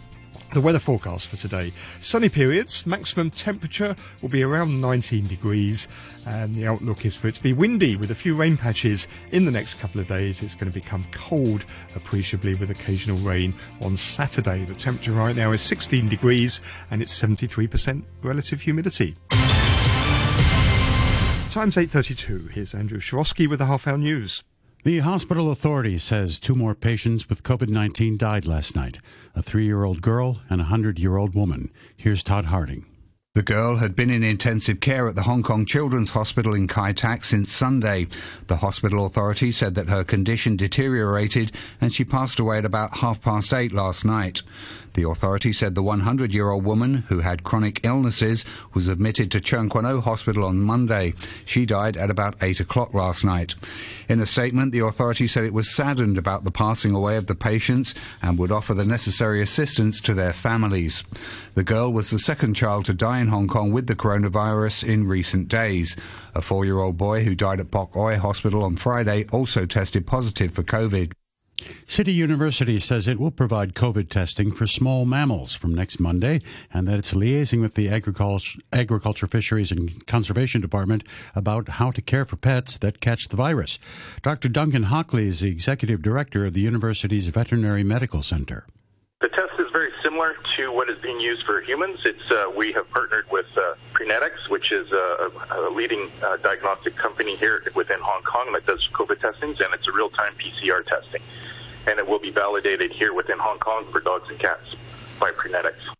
The 0.52 0.60
weather 0.60 0.80
forecast 0.80 1.28
for 1.28 1.36
today. 1.36 1.70
Sunny 2.00 2.28
periods, 2.28 2.84
maximum 2.84 3.30
temperature 3.30 3.94
will 4.20 4.30
be 4.30 4.42
around 4.42 4.80
19 4.80 5.28
degrees, 5.28 5.86
and 6.26 6.56
the 6.56 6.66
outlook 6.66 7.06
is 7.06 7.14
for 7.14 7.28
it 7.28 7.36
to 7.36 7.42
be 7.42 7.52
windy 7.52 7.94
with 7.94 8.10
a 8.10 8.16
few 8.16 8.34
rain 8.34 8.56
patches 8.56 9.06
in 9.30 9.44
the 9.44 9.52
next 9.52 9.74
couple 9.74 10.00
of 10.00 10.08
days. 10.08 10.42
It's 10.42 10.56
going 10.56 10.70
to 10.70 10.74
become 10.74 11.04
cold 11.12 11.64
appreciably 11.94 12.56
with 12.56 12.68
occasional 12.68 13.18
rain 13.18 13.54
on 13.80 13.96
Saturday. 13.96 14.64
The 14.64 14.74
temperature 14.74 15.12
right 15.12 15.36
now 15.36 15.52
is 15.52 15.60
16 15.60 16.08
degrees 16.08 16.60
and 16.90 17.00
it's 17.00 17.16
73% 17.16 18.02
relative 18.22 18.60
humidity. 18.60 19.14
Times 21.50 21.76
8.32. 21.76 22.52
Here's 22.54 22.74
Andrew 22.74 22.98
Shorosky 22.98 23.48
with 23.48 23.60
the 23.60 23.66
Half 23.66 23.86
Hour 23.86 23.98
News. 23.98 24.42
The 24.82 25.00
hospital 25.00 25.52
authority 25.52 25.98
says 25.98 26.38
two 26.38 26.54
more 26.54 26.74
patients 26.74 27.28
with 27.28 27.42
COVID 27.42 27.68
19 27.68 28.16
died 28.16 28.46
last 28.46 28.74
night 28.74 28.96
a 29.34 29.42
three 29.42 29.66
year 29.66 29.84
old 29.84 30.00
girl 30.00 30.40
and 30.48 30.58
a 30.58 30.64
100 30.64 30.98
year 30.98 31.18
old 31.18 31.34
woman. 31.34 31.70
Here's 31.94 32.22
Todd 32.22 32.46
Harding. 32.46 32.86
The 33.34 33.42
girl 33.42 33.76
had 33.76 33.94
been 33.94 34.10
in 34.10 34.24
intensive 34.24 34.80
care 34.80 35.06
at 35.06 35.16
the 35.16 35.22
Hong 35.22 35.42
Kong 35.42 35.66
Children's 35.66 36.12
Hospital 36.12 36.54
in 36.54 36.66
Kai 36.66 36.92
Tak 36.92 37.24
since 37.24 37.52
Sunday. 37.52 38.06
The 38.46 38.56
hospital 38.56 39.04
authority 39.04 39.52
said 39.52 39.74
that 39.74 39.90
her 39.90 40.02
condition 40.02 40.56
deteriorated 40.56 41.52
and 41.78 41.92
she 41.92 42.02
passed 42.02 42.40
away 42.40 42.56
at 42.58 42.64
about 42.64 42.96
half 42.96 43.20
past 43.20 43.52
eight 43.52 43.72
last 43.72 44.04
night. 44.04 44.42
The 44.94 45.08
authority 45.08 45.52
said 45.52 45.74
the 45.74 45.82
100 45.82 46.32
year 46.32 46.50
old 46.50 46.64
woman 46.64 47.04
who 47.08 47.20
had 47.20 47.44
chronic 47.44 47.84
illnesses 47.84 48.44
was 48.74 48.88
admitted 48.88 49.30
to 49.30 49.40
Tseung 49.40 49.70
Kwan 49.70 49.86
O 49.86 50.00
Hospital 50.00 50.44
on 50.44 50.60
Monday. 50.60 51.14
She 51.44 51.64
died 51.64 51.96
at 51.96 52.10
about 52.10 52.36
8 52.42 52.60
o'clock 52.60 52.92
last 52.92 53.24
night. 53.24 53.54
In 54.08 54.20
a 54.20 54.26
statement, 54.26 54.72
the 54.72 54.84
authority 54.84 55.26
said 55.26 55.44
it 55.44 55.52
was 55.52 55.74
saddened 55.74 56.18
about 56.18 56.44
the 56.44 56.50
passing 56.50 56.92
away 56.92 57.16
of 57.16 57.26
the 57.26 57.34
patients 57.34 57.94
and 58.20 58.38
would 58.38 58.50
offer 58.50 58.74
the 58.74 58.84
necessary 58.84 59.40
assistance 59.40 60.00
to 60.00 60.14
their 60.14 60.32
families. 60.32 61.04
The 61.54 61.64
girl 61.64 61.92
was 61.92 62.10
the 62.10 62.18
second 62.18 62.54
child 62.54 62.86
to 62.86 62.94
die 62.94 63.20
in 63.20 63.28
Hong 63.28 63.46
Kong 63.46 63.72
with 63.72 63.86
the 63.86 63.94
coronavirus 63.94 64.88
in 64.88 65.06
recent 65.06 65.48
days. 65.48 65.96
A 66.34 66.42
four 66.42 66.64
year 66.64 66.80
old 66.80 66.96
boy 66.96 67.24
who 67.24 67.34
died 67.34 67.60
at 67.60 67.70
Pok 67.70 67.96
Oi 67.96 68.18
Hospital 68.18 68.64
on 68.64 68.76
Friday 68.76 69.26
also 69.30 69.66
tested 69.66 70.06
positive 70.06 70.50
for 70.52 70.62
COVID. 70.62 71.12
City 71.86 72.12
University 72.12 72.78
says 72.78 73.08
it 73.08 73.18
will 73.18 73.30
provide 73.30 73.74
COVID 73.74 74.08
testing 74.08 74.50
for 74.50 74.66
small 74.66 75.04
mammals 75.04 75.54
from 75.54 75.74
next 75.74 76.00
Monday 76.00 76.40
and 76.72 76.86
that 76.86 76.98
it's 76.98 77.12
liaising 77.12 77.60
with 77.60 77.74
the 77.74 77.88
Agriculture, 77.88 78.60
Agriculture, 78.72 79.26
Fisheries 79.26 79.70
and 79.70 80.06
Conservation 80.06 80.60
Department 80.60 81.04
about 81.34 81.68
how 81.68 81.90
to 81.90 82.02
care 82.02 82.24
for 82.24 82.36
pets 82.36 82.76
that 82.78 83.00
catch 83.00 83.28
the 83.28 83.36
virus. 83.36 83.78
Dr. 84.22 84.48
Duncan 84.48 84.84
Hockley 84.84 85.28
is 85.28 85.40
the 85.40 85.48
executive 85.48 86.02
director 86.02 86.44
of 86.44 86.52
the 86.52 86.60
university's 86.60 87.28
Veterinary 87.28 87.84
Medical 87.84 88.22
Center. 88.22 88.66
The 89.20 89.28
test 89.28 89.52
is 89.58 89.66
very 89.72 89.79
similar 90.20 90.36
to 90.56 90.72
what 90.72 90.90
is 90.90 90.98
being 90.98 91.20
used 91.20 91.44
for 91.44 91.60
humans. 91.60 92.00
It's 92.04 92.30
uh, 92.30 92.50
we 92.54 92.72
have 92.72 92.88
partnered 92.90 93.26
with 93.30 93.46
uh, 93.56 93.74
Prenetics, 93.94 94.48
which 94.48 94.72
is 94.72 94.90
a, 94.92 95.30
a 95.50 95.70
leading 95.70 96.10
uh, 96.22 96.36
diagnostic 96.38 96.94
company 96.96 97.36
here 97.36 97.62
within 97.74 97.98
Hong 98.00 98.22
Kong 98.22 98.52
that 98.52 98.66
does 98.66 98.86
COVID 98.92 99.20
testings, 99.20 99.60
and 99.60 99.72
it's 99.72 99.88
a 99.88 99.92
real-time 99.92 100.34
PCR 100.34 100.84
testing, 100.86 101.22
and 101.86 101.98
it 101.98 102.06
will 102.06 102.18
be 102.18 102.30
validated 102.30 102.92
here 102.92 103.14
within 103.14 103.38
Hong 103.38 103.58
Kong 103.58 103.84
for 103.86 104.00
dogs 104.00 104.28
and 104.28 104.38
cats 104.38 104.76
by 105.18 105.30
Prenetics. 105.30 105.99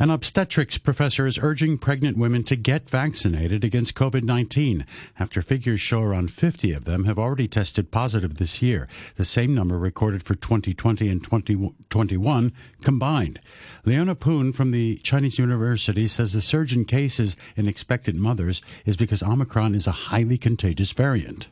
An 0.00 0.08
obstetrics 0.08 0.78
professor 0.78 1.26
is 1.26 1.38
urging 1.42 1.76
pregnant 1.76 2.16
women 2.16 2.42
to 2.44 2.56
get 2.56 2.88
vaccinated 2.88 3.62
against 3.62 3.94
COVID 3.94 4.24
19 4.24 4.86
after 5.18 5.42
figures 5.42 5.82
show 5.82 6.00
around 6.00 6.30
50 6.30 6.72
of 6.72 6.86
them 6.86 7.04
have 7.04 7.18
already 7.18 7.46
tested 7.46 7.90
positive 7.90 8.38
this 8.38 8.62
year, 8.62 8.88
the 9.16 9.26
same 9.26 9.54
number 9.54 9.78
recorded 9.78 10.22
for 10.22 10.34
2020 10.34 11.06
and 11.06 11.22
2021 11.22 12.52
combined. 12.80 13.40
Leona 13.84 14.14
Poon 14.14 14.54
from 14.54 14.70
the 14.70 14.96
Chinese 15.02 15.38
University 15.38 16.06
says 16.06 16.32
the 16.32 16.40
surge 16.40 16.74
in 16.74 16.86
cases 16.86 17.36
in 17.54 17.68
expectant 17.68 18.16
mothers 18.16 18.62
is 18.86 18.96
because 18.96 19.22
Omicron 19.22 19.74
is 19.74 19.86
a 19.86 20.08
highly 20.08 20.38
contagious 20.38 20.92
variant. 20.92 21.48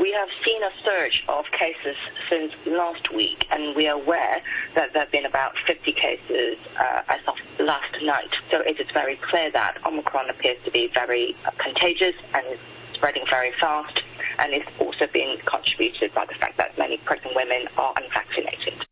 We 0.00 0.12
have 0.12 0.28
seen 0.44 0.62
a 0.62 0.70
surge 0.84 1.24
of 1.28 1.44
cases 1.52 1.96
since 2.28 2.52
last 2.66 3.14
week, 3.14 3.46
and 3.50 3.76
we 3.76 3.88
are 3.88 4.00
aware 4.00 4.42
that 4.74 4.92
there 4.92 5.02
have 5.02 5.12
been 5.12 5.26
about 5.26 5.56
50 5.66 5.92
cases 5.92 6.56
uh, 6.78 7.02
as 7.08 7.20
of 7.26 7.34
last 7.58 7.96
night. 8.02 8.34
So 8.50 8.60
it 8.60 8.80
is 8.80 8.86
very 8.92 9.16
clear 9.16 9.50
that 9.52 9.78
Omicron 9.86 10.30
appears 10.30 10.58
to 10.64 10.70
be 10.70 10.90
very 10.94 11.36
uh, 11.44 11.50
contagious 11.58 12.14
and 12.34 12.46
is 12.52 12.58
spreading 12.94 13.24
very 13.28 13.52
fast, 13.60 14.02
and 14.38 14.52
it's 14.52 14.68
also 14.78 15.06
being 15.12 15.38
contributed 15.46 16.14
by 16.14 16.26
the 16.26 16.34
fact 16.34 16.56
that 16.56 16.76
many 16.78 16.98
pregnant 16.98 17.36
women 17.36 17.68
are 17.76 17.94
unvaccinated. 17.96 18.86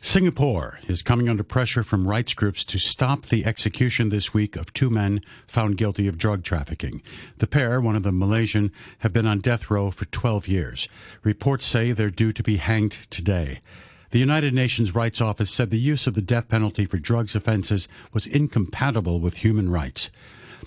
Singapore 0.00 0.78
is 0.86 1.02
coming 1.02 1.28
under 1.28 1.42
pressure 1.42 1.82
from 1.82 2.06
rights 2.06 2.34
groups 2.34 2.64
to 2.64 2.78
stop 2.78 3.22
the 3.22 3.44
execution 3.44 4.08
this 4.08 4.32
week 4.32 4.54
of 4.54 4.72
two 4.72 4.90
men 4.90 5.20
found 5.46 5.76
guilty 5.76 6.06
of 6.06 6.18
drug 6.18 6.44
trafficking. 6.44 7.02
The 7.38 7.46
pair, 7.46 7.80
one 7.80 7.96
of 7.96 8.02
them 8.02 8.18
Malaysian, 8.18 8.72
have 9.00 9.12
been 9.12 9.26
on 9.26 9.40
death 9.40 9.70
row 9.70 9.90
for 9.90 10.04
12 10.04 10.48
years. 10.48 10.88
Reports 11.22 11.66
say 11.66 11.92
they're 11.92 12.10
due 12.10 12.32
to 12.32 12.42
be 12.42 12.56
hanged 12.56 12.98
today. 13.10 13.60
The 14.10 14.20
United 14.20 14.54
Nations 14.54 14.94
Rights 14.94 15.20
Office 15.20 15.50
said 15.50 15.70
the 15.70 15.78
use 15.78 16.06
of 16.06 16.14
the 16.14 16.22
death 16.22 16.48
penalty 16.48 16.86
for 16.86 16.98
drugs 16.98 17.34
offenses 17.34 17.88
was 18.12 18.26
incompatible 18.26 19.18
with 19.18 19.38
human 19.38 19.70
rights. 19.70 20.10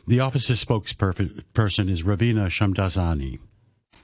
The 0.06 0.20
office's 0.20 0.63
spokesperson 0.63 1.89
is 1.89 2.04
Ravina 2.04 2.50
Shamdasani. 2.50 3.39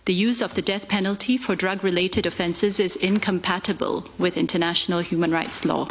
The 0.05 0.13
use 0.13 0.43
of 0.43 0.53
the 0.53 0.61
death 0.61 0.87
penalty 0.87 1.35
for 1.35 1.55
drug 1.55 1.83
related 1.83 2.27
offences 2.27 2.79
is 2.79 2.95
incompatible 2.95 4.05
with 4.19 4.37
international 4.37 4.99
human 4.99 5.31
rights 5.31 5.65
law. 5.65 5.87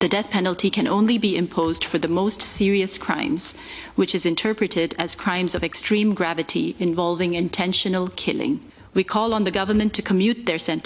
The 0.00 0.08
death 0.08 0.30
penalty 0.30 0.68
can 0.68 0.88
only 0.88 1.16
be 1.16 1.36
imposed 1.36 1.84
for 1.84 1.98
the 1.98 2.08
most 2.08 2.42
serious 2.42 2.98
crimes, 2.98 3.54
which 3.94 4.16
is 4.16 4.26
interpreted 4.26 4.96
as 4.98 5.14
crimes 5.14 5.54
of 5.54 5.62
extreme 5.62 6.12
gravity 6.12 6.74
involving 6.80 7.34
intentional 7.34 8.08
killing. 8.16 8.58
We 8.94 9.04
call 9.04 9.32
on 9.32 9.44
the 9.44 9.52
government 9.52 9.94
to 9.94 10.02
commute 10.02 10.46
their 10.46 10.58
sentence 10.58 10.82